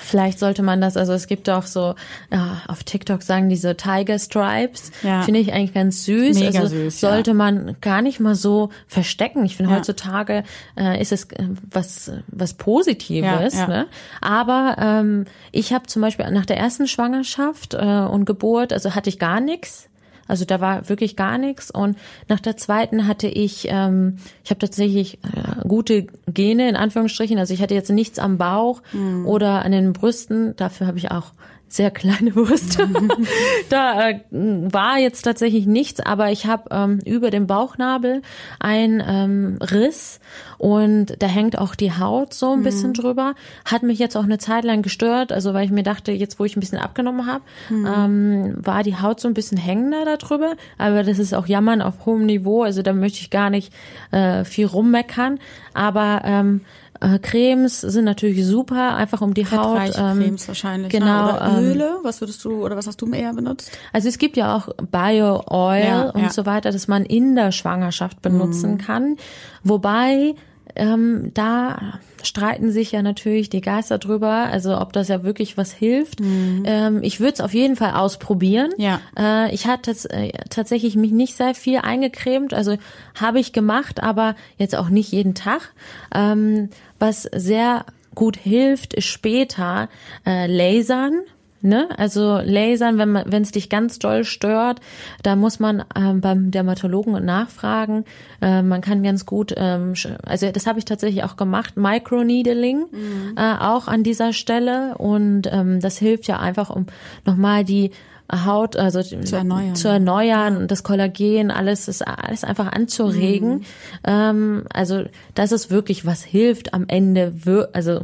[0.00, 1.94] Vielleicht sollte man das, also es gibt auch so,
[2.30, 5.22] ja, auf TikTok sagen diese Tiger Stripes, ja.
[5.22, 6.38] finde ich eigentlich ganz süß.
[6.38, 7.34] Mega also süß, sollte ja.
[7.34, 9.44] man gar nicht mal so verstecken.
[9.44, 9.78] Ich finde ja.
[9.78, 10.44] heutzutage
[10.78, 13.54] äh, ist es äh, was was Positives.
[13.66, 13.86] Ne?
[14.20, 19.10] Aber ähm, ich habe zum Beispiel nach der ersten Schwangerschaft äh, und Geburt, also hatte
[19.10, 19.88] ich gar nichts.
[20.28, 21.70] Also da war wirklich gar nichts.
[21.70, 21.96] Und
[22.28, 27.38] nach der zweiten hatte ich, ähm, ich habe tatsächlich äh, gute Gene in Anführungsstrichen.
[27.38, 29.26] Also ich hatte jetzt nichts am Bauch mhm.
[29.26, 30.54] oder an den Brüsten.
[30.56, 31.32] Dafür habe ich auch
[31.68, 32.88] sehr kleine Brüste.
[33.68, 38.22] da äh, war jetzt tatsächlich nichts, aber ich habe ähm, über dem Bauchnabel
[38.60, 40.20] ein ähm, Riss
[40.58, 42.64] und da hängt auch die Haut so ein mhm.
[42.64, 43.34] bisschen drüber.
[43.64, 46.44] Hat mich jetzt auch eine Zeit lang gestört, also weil ich mir dachte, jetzt wo
[46.44, 47.86] ich ein bisschen abgenommen habe, mhm.
[47.86, 50.56] ähm, war die Haut so ein bisschen hängender darüber.
[50.78, 53.72] Aber das ist auch Jammern auf hohem Niveau, also da möchte ich gar nicht
[54.10, 55.38] äh, viel rummeckern.
[55.74, 56.62] Aber ähm,
[57.00, 59.92] äh, Cremes sind natürlich super, einfach um die Haut.
[59.96, 60.92] Ähm, Cremes wahrscheinlich.
[60.92, 60.98] Ne?
[61.00, 61.26] Genau.
[61.26, 61.34] Ne?
[61.34, 63.70] Oder ähm, Öle, was würdest du oder was hast du eher benutzt?
[63.92, 66.30] Also es gibt ja auch Bio Oil ja, und ja.
[66.30, 68.78] so weiter, dass man in der Schwangerschaft benutzen mhm.
[68.78, 69.16] kann.
[69.62, 70.34] Wobei
[70.76, 75.72] ähm, da streiten sich ja natürlich die Geister drüber, also ob das ja wirklich was
[75.72, 76.20] hilft.
[76.20, 76.62] Mhm.
[76.66, 78.70] Ähm, ich würde es auf jeden Fall ausprobieren.
[78.76, 79.00] Ja.
[79.18, 82.76] Äh, ich hatte äh, tatsächlich mich nicht sehr viel eingecremt, also
[83.14, 85.72] habe ich gemacht, aber jetzt auch nicht jeden Tag.
[86.14, 89.88] Ähm, was sehr gut hilft, ist später
[90.26, 91.22] äh, Lasern.
[91.66, 91.88] Ne?
[91.96, 94.80] Also Lasern, wenn man, wenn es dich ganz doll stört,
[95.24, 98.04] da muss man ähm, beim Dermatologen nachfragen.
[98.40, 99.94] Äh, man kann ganz gut, ähm,
[100.24, 103.34] also das habe ich tatsächlich auch gemacht, Microneedling mhm.
[103.36, 106.86] äh, auch an dieser Stelle und ähm, das hilft ja einfach, um
[107.24, 107.90] nochmal die
[108.32, 113.54] Haut also zu erneuern, zu erneuern und das Kollagen alles ist alles einfach anzuregen.
[113.54, 113.64] Mhm.
[114.04, 115.04] Ähm, also
[115.34, 117.34] das ist wirklich was hilft am Ende,
[117.72, 118.02] also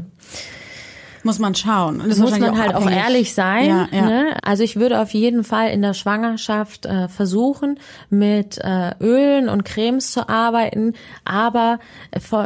[1.24, 2.02] muss man schauen.
[2.06, 3.66] Das muss man halt auch, auch ehrlich sein.
[3.66, 4.06] Ja, ja.
[4.06, 4.36] Ne?
[4.42, 7.78] Also ich würde auf jeden Fall in der Schwangerschaft äh, versuchen,
[8.10, 10.94] mit äh, Ölen und Cremes zu arbeiten,
[11.24, 11.78] aber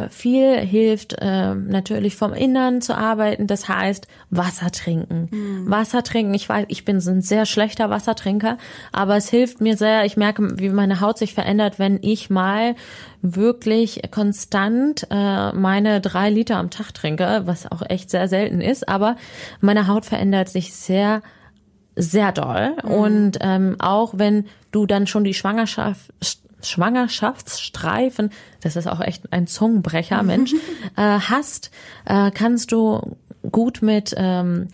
[0.09, 3.47] viel hilft äh, natürlich vom Innern zu arbeiten.
[3.47, 5.29] Das heißt Wasser trinken.
[5.31, 5.69] Mhm.
[5.69, 6.33] Wasser trinken.
[6.33, 8.57] Ich weiß, ich bin so ein sehr schlechter Wassertrinker,
[8.91, 10.05] aber es hilft mir sehr.
[10.05, 12.75] Ich merke, wie meine Haut sich verändert, wenn ich mal
[13.35, 18.87] wirklich konstant äh, meine drei Liter am Tag trinke, was auch echt sehr selten ist,
[18.87, 19.15] aber
[19.61, 21.21] meine Haut verändert sich sehr
[21.95, 22.75] sehr doll.
[22.83, 22.91] Mhm.
[22.91, 26.11] Und ähm, auch wenn du dann schon die Schwangerschaft
[26.63, 30.53] Schwangerschaftsstreifen, das ist auch echt ein Zungenbrecher, Mensch,
[30.95, 31.71] äh, hast,
[32.05, 33.17] äh, kannst du
[33.51, 34.67] gut mit ähm,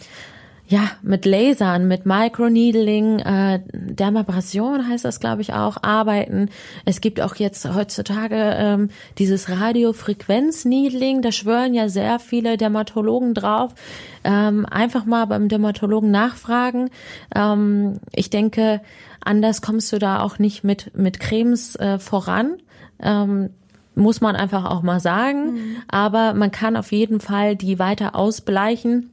[0.73, 6.49] ja, mit Lasern, mit Microneedling, äh, Dermabrasion heißt das, glaube ich, auch, arbeiten.
[6.83, 13.75] Es gibt auch jetzt heutzutage ähm, dieses Radiofrequenz-Needling, da schwören ja sehr viele Dermatologen drauf.
[14.23, 16.89] Ähm, einfach mal beim Dermatologen nachfragen.
[17.35, 18.81] Ähm, ich denke,
[19.23, 22.57] anders kommst du da auch nicht mit, mit Cremes äh, voran.
[22.99, 23.51] Ähm,
[23.93, 25.53] muss man einfach auch mal sagen.
[25.53, 25.75] Mhm.
[25.87, 29.11] Aber man kann auf jeden Fall die weiter ausbleichen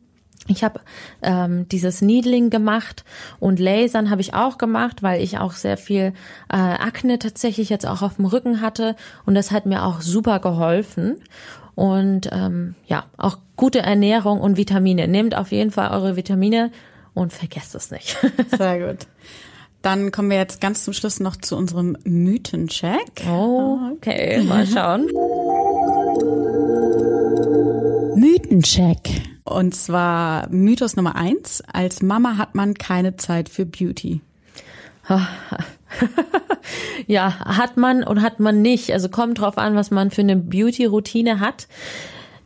[0.51, 0.81] ich habe
[1.23, 3.05] ähm, dieses Needling gemacht
[3.39, 6.13] und Lasern habe ich auch gemacht, weil ich auch sehr viel
[6.49, 8.97] äh, Akne tatsächlich jetzt auch auf dem Rücken hatte
[9.27, 11.17] und das hat mir auch super geholfen.
[11.75, 15.09] Und ähm, ja, auch gute Ernährung und Vitamine.
[15.09, 16.73] Nehmt auf jeden Fall eure Vitamine
[17.15, 18.19] und vergesst es nicht.
[18.59, 19.07] Sehr gut.
[19.83, 23.23] Dann kommen wir jetzt ganz zum Schluss noch zu unserem Mythencheck.
[23.27, 25.07] Oh, okay, mal schauen.
[28.15, 29.40] Mythencheck.
[29.51, 31.63] Und zwar Mythos Nummer eins.
[31.73, 34.21] Als Mama hat man keine Zeit für Beauty.
[37.07, 38.93] ja, hat man und hat man nicht.
[38.93, 41.67] Also kommt drauf an, was man für eine Beauty-Routine hat.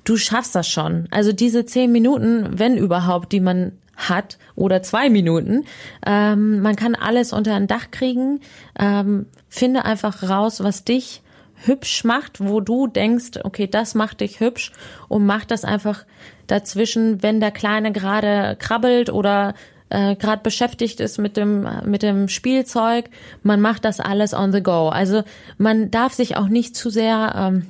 [0.05, 1.07] Du schaffst das schon.
[1.11, 5.65] Also diese zehn Minuten, wenn überhaupt, die man hat oder zwei Minuten.
[6.07, 8.41] Ähm, man kann alles unter ein Dach kriegen.
[8.79, 11.23] Ähm, finde einfach raus, was dich
[11.67, 14.73] hübsch macht, wo du denkst, okay, das macht dich hübsch
[15.09, 16.05] und mach das einfach
[16.47, 19.55] dazwischen, wenn der Kleine gerade krabbelt oder
[19.91, 23.11] äh, gerade beschäftigt ist mit dem mit dem Spielzeug.
[23.43, 24.89] Man macht das alles on the go.
[24.89, 25.23] Also
[25.59, 27.67] man darf sich auch nicht zu sehr ähm,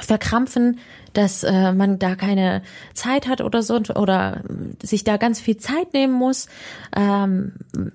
[0.00, 0.78] verkrampfen,
[1.12, 2.62] dass äh, man da keine
[2.94, 4.42] Zeit hat oder so oder
[4.82, 6.48] sich da ganz viel Zeit nehmen muss.
[6.96, 7.52] Ähm,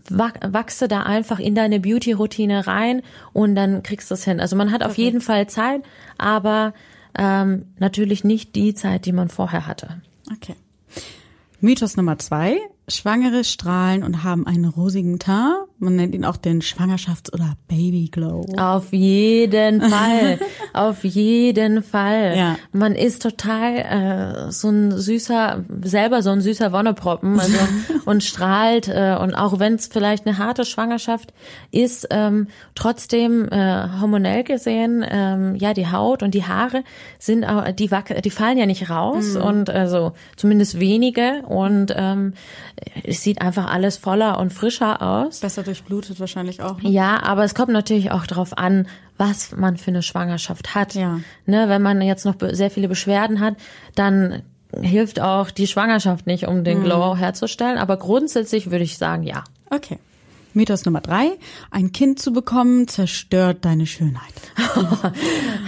[0.09, 3.01] wachse da einfach in deine Beauty-Routine rein
[3.33, 4.39] und dann kriegst du es hin.
[4.39, 5.81] Also man hat auf jeden Fall Zeit,
[6.17, 6.73] aber
[7.17, 10.01] ähm, natürlich nicht die Zeit, die man vorher hatte.
[10.31, 10.55] Okay.
[11.59, 12.59] Mythos Nummer zwei.
[12.89, 15.67] Schwangere strahlen und haben einen rosigen Teint.
[15.77, 18.45] Man nennt ihn auch den Schwangerschafts- oder Babyglow.
[18.57, 20.39] Auf jeden Fall.
[20.73, 22.35] Auf jeden Fall.
[22.37, 22.55] Ja.
[22.71, 27.57] Man ist total äh, so ein süßer, selber so ein süßer Wonneproppen also,
[28.05, 28.87] und strahlt.
[28.87, 31.33] Äh, und auch wenn es vielleicht eine harte Schwangerschaft
[31.71, 36.83] ist, ähm, trotzdem äh, hormonell gesehen, ähm, ja, die Haut und die Haare
[37.19, 37.89] sind, auch, die,
[38.23, 39.41] die fallen ja nicht raus mhm.
[39.41, 41.43] und also zumindest wenige.
[41.47, 42.33] Und ähm,
[43.03, 45.39] es sieht einfach alles voller und frischer aus.
[45.39, 46.81] Besser durchblutet wahrscheinlich auch.
[46.81, 46.89] Ne?
[46.89, 50.93] Ja, aber es kommt natürlich auch darauf an, was man für eine Schwangerschaft hat.
[50.93, 51.19] Ja.
[51.45, 53.55] Ne, wenn man jetzt noch sehr viele Beschwerden hat,
[53.95, 54.43] dann
[54.79, 56.83] hilft auch die Schwangerschaft nicht, um den mhm.
[56.83, 57.77] Glow herzustellen.
[57.77, 59.43] Aber grundsätzlich würde ich sagen, ja.
[59.69, 59.97] Okay.
[60.53, 61.31] Mythos Nummer drei.
[61.71, 64.33] Ein Kind zu bekommen zerstört deine Schönheit.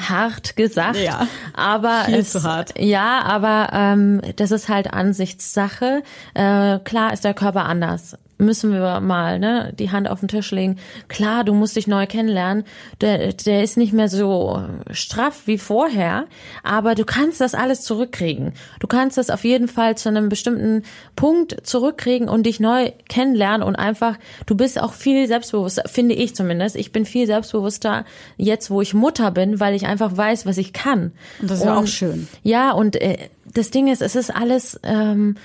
[0.09, 0.97] hart gesagt.
[0.97, 1.27] Ja.
[1.53, 2.79] Aber Viel es, zu hart.
[2.79, 6.03] Ja, aber ähm, das ist halt Ansichtssache.
[6.33, 10.51] Äh, klar ist der Körper anders müssen wir mal ne, die Hand auf den Tisch
[10.51, 10.77] legen.
[11.09, 12.63] Klar, du musst dich neu kennenlernen.
[13.01, 16.25] Der, der ist nicht mehr so straff wie vorher,
[16.63, 18.53] aber du kannst das alles zurückkriegen.
[18.79, 20.83] Du kannst das auf jeden Fall zu einem bestimmten
[21.15, 26.33] Punkt zurückkriegen und dich neu kennenlernen und einfach, du bist auch viel selbstbewusster, finde ich
[26.33, 26.77] zumindest.
[26.77, 28.05] Ich bin viel selbstbewusster
[28.37, 31.11] jetzt, wo ich Mutter bin, weil ich einfach weiß, was ich kann.
[31.41, 32.27] Und das ist ja auch schön.
[32.43, 33.17] Ja, und äh,
[33.53, 34.79] das Ding ist, es ist alles.
[34.83, 35.35] Ähm,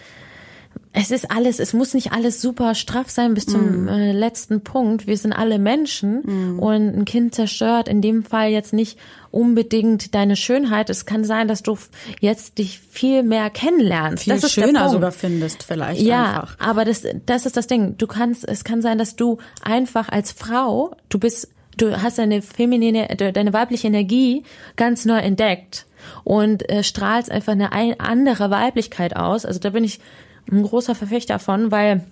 [0.96, 3.88] es ist alles, es muss nicht alles super straff sein bis zum mm.
[3.88, 5.08] äh, letzten Punkt.
[5.08, 6.58] Wir sind alle Menschen mm.
[6.60, 8.96] und ein Kind zerstört in dem Fall jetzt nicht
[9.32, 10.90] unbedingt deine Schönheit.
[10.90, 11.76] Es kann sein, dass du
[12.20, 14.22] jetzt dich viel mehr kennenlernst.
[14.22, 16.56] Viel das ist schöner sogar findest vielleicht ja, einfach.
[16.60, 17.96] aber das, das ist das Ding.
[17.98, 22.40] Du kannst, es kann sein, dass du einfach als Frau, du bist, du hast deine
[22.40, 24.44] feminine, deine weibliche Energie
[24.76, 25.86] ganz neu entdeckt
[26.22, 29.44] und äh, strahlst einfach eine andere Weiblichkeit aus.
[29.44, 29.98] Also da bin ich
[30.50, 32.04] ein großer Verfechter von, weil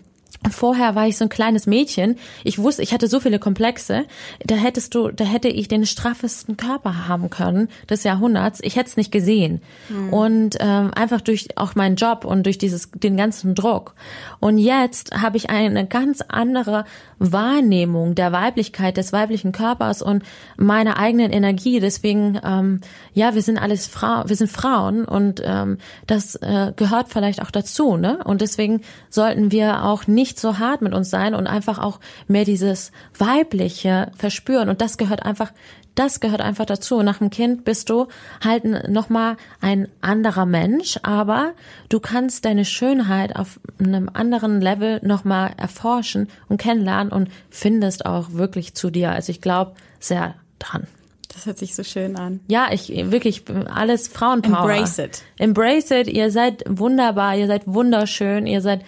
[0.51, 2.17] Vorher war ich so ein kleines Mädchen.
[2.43, 4.05] Ich wusste, ich hatte so viele Komplexe.
[4.45, 8.61] Da hättest du, da hätte ich den straffesten Körper haben können des Jahrhunderts.
[8.63, 9.63] Ich hätte es nicht gesehen.
[9.89, 10.13] Mhm.
[10.13, 13.95] Und ähm, einfach durch auch meinen Job und durch dieses den ganzen Druck.
[14.41, 16.85] Und jetzt habe ich eine ganz andere
[17.19, 20.25] Wahrnehmung der Weiblichkeit des weiblichen Körpers und
[20.57, 21.79] meiner eigenen Energie.
[21.79, 22.81] Deswegen, ähm,
[23.15, 27.51] ja, wir sind alles Frau, wir sind Frauen und ähm, das äh, gehört vielleicht auch
[27.51, 27.97] dazu.
[27.97, 28.19] Ne?
[28.25, 31.99] Und deswegen sollten wir auch nicht nicht so hart mit uns sein und einfach auch
[32.29, 34.69] mehr dieses Weibliche verspüren.
[34.69, 35.51] Und das gehört einfach,
[35.97, 37.03] das gehört einfach dazu.
[37.03, 38.07] Nach dem Kind bist du
[38.41, 41.55] halt nochmal ein anderer Mensch, aber
[41.89, 48.33] du kannst deine Schönheit auf einem anderen Level nochmal erforschen und kennenlernen und findest auch
[48.33, 49.11] wirklich zu dir.
[49.11, 50.87] Also ich glaube sehr dran.
[51.35, 52.39] Das hört sich so schön an.
[52.47, 53.43] Ja, ich wirklich
[53.75, 54.71] alles Frauenpower.
[54.71, 55.23] Embrace it.
[55.39, 56.07] Embrace it.
[56.07, 58.83] Ihr seid wunderbar, ihr seid wunderschön, ihr seid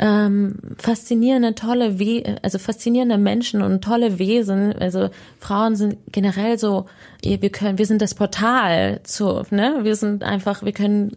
[0.00, 4.72] ähm, faszinierende, tolle, We also faszinierende Menschen und tolle Wesen.
[4.72, 6.86] Also Frauen sind generell so,
[7.22, 9.80] wir können, wir sind das Portal zu, ne?
[9.82, 11.12] Wir sind einfach, wir können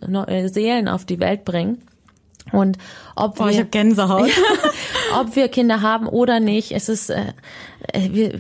[0.50, 1.82] Seelen auf die Welt bringen.
[2.52, 2.78] Und
[3.16, 4.30] ob Boah, wir, Gänsehaut.
[5.20, 7.34] ob wir Kinder haben oder nicht, es ist, äh,
[7.94, 8.40] äh, wir,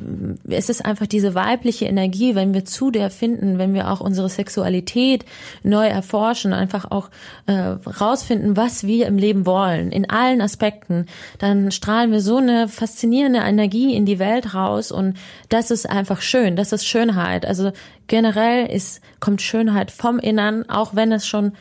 [0.49, 4.29] es ist einfach diese weibliche Energie, wenn wir zu der finden, wenn wir auch unsere
[4.29, 5.25] Sexualität
[5.63, 7.09] neu erforschen, einfach auch
[7.45, 11.05] äh, rausfinden, was wir im Leben wollen, in allen Aspekten,
[11.39, 15.17] dann strahlen wir so eine faszinierende Energie in die Welt raus und
[15.49, 17.45] das ist einfach schön, das ist Schönheit.
[17.45, 17.71] Also
[18.07, 21.53] generell ist, kommt Schönheit vom Innern, auch wenn es schon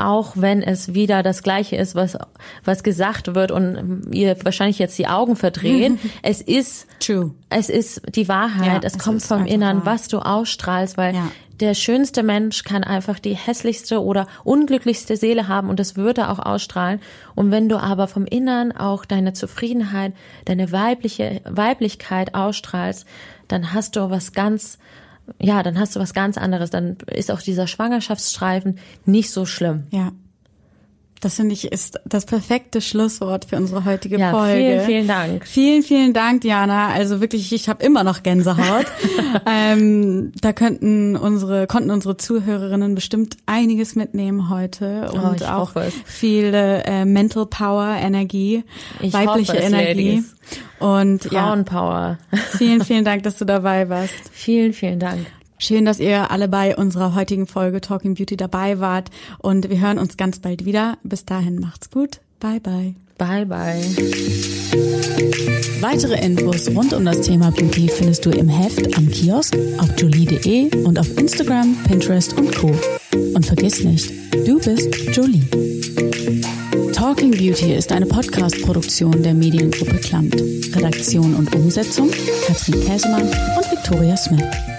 [0.00, 2.16] auch wenn es wieder das Gleiche ist, was,
[2.64, 5.98] was gesagt wird und ihr wahrscheinlich jetzt die Augen verdrehen.
[6.22, 7.32] es ist, True.
[7.48, 8.82] es ist die Wahrheit.
[8.82, 9.94] Ja, es, es kommt vom Innern, wahr.
[9.94, 11.30] was du ausstrahlst, weil ja.
[11.60, 16.38] der schönste Mensch kann einfach die hässlichste oder unglücklichste Seele haben und das würde auch
[16.38, 17.00] ausstrahlen.
[17.34, 20.14] Und wenn du aber vom Innern auch deine Zufriedenheit,
[20.46, 23.06] deine weibliche Weiblichkeit ausstrahlst,
[23.48, 24.78] dann hast du was ganz
[25.40, 26.70] ja, dann hast du was ganz anderes.
[26.70, 29.84] Dann ist auch dieser Schwangerschaftsstreifen nicht so schlimm.
[29.90, 30.12] Ja.
[31.20, 34.56] Das finde ich ist das perfekte Schlusswort für unsere heutige ja, Folge.
[34.56, 35.46] Vielen, vielen Dank.
[35.46, 36.88] Vielen, vielen Dank, Diana.
[36.88, 38.86] Also wirklich, ich habe immer noch Gänsehaut.
[39.46, 45.72] ähm, da könnten unsere, konnten unsere Zuhörerinnen bestimmt einiges mitnehmen heute und oh, auch
[46.06, 48.64] viele äh, Mental Power, Energie,
[49.00, 50.10] ich weibliche hoffe, Energie.
[50.16, 50.36] Ladies.
[50.78, 52.18] Und Frauenpower.
[52.32, 54.14] Ja, vielen, vielen Dank, dass du dabei warst.
[54.32, 55.26] Vielen, vielen Dank.
[55.62, 59.98] Schön, dass ihr alle bei unserer heutigen Folge Talking Beauty dabei wart und wir hören
[59.98, 60.96] uns ganz bald wieder.
[61.02, 62.20] Bis dahin macht's gut.
[62.40, 62.94] Bye bye.
[63.18, 63.82] Bye bye.
[65.82, 70.82] Weitere Infos rund um das Thema Beauty findest du im Heft am Kiosk, auf jolie.de
[70.82, 72.74] und auf Instagram, Pinterest und Co.
[73.12, 74.10] Und vergiss nicht,
[74.46, 75.44] du bist Jolie.
[76.94, 80.36] Talking Beauty ist eine Podcast-Produktion der Mediengruppe Klamt.
[80.74, 82.10] Redaktion und Umsetzung
[82.46, 84.69] Katrin Käsemann und Victoria Smith.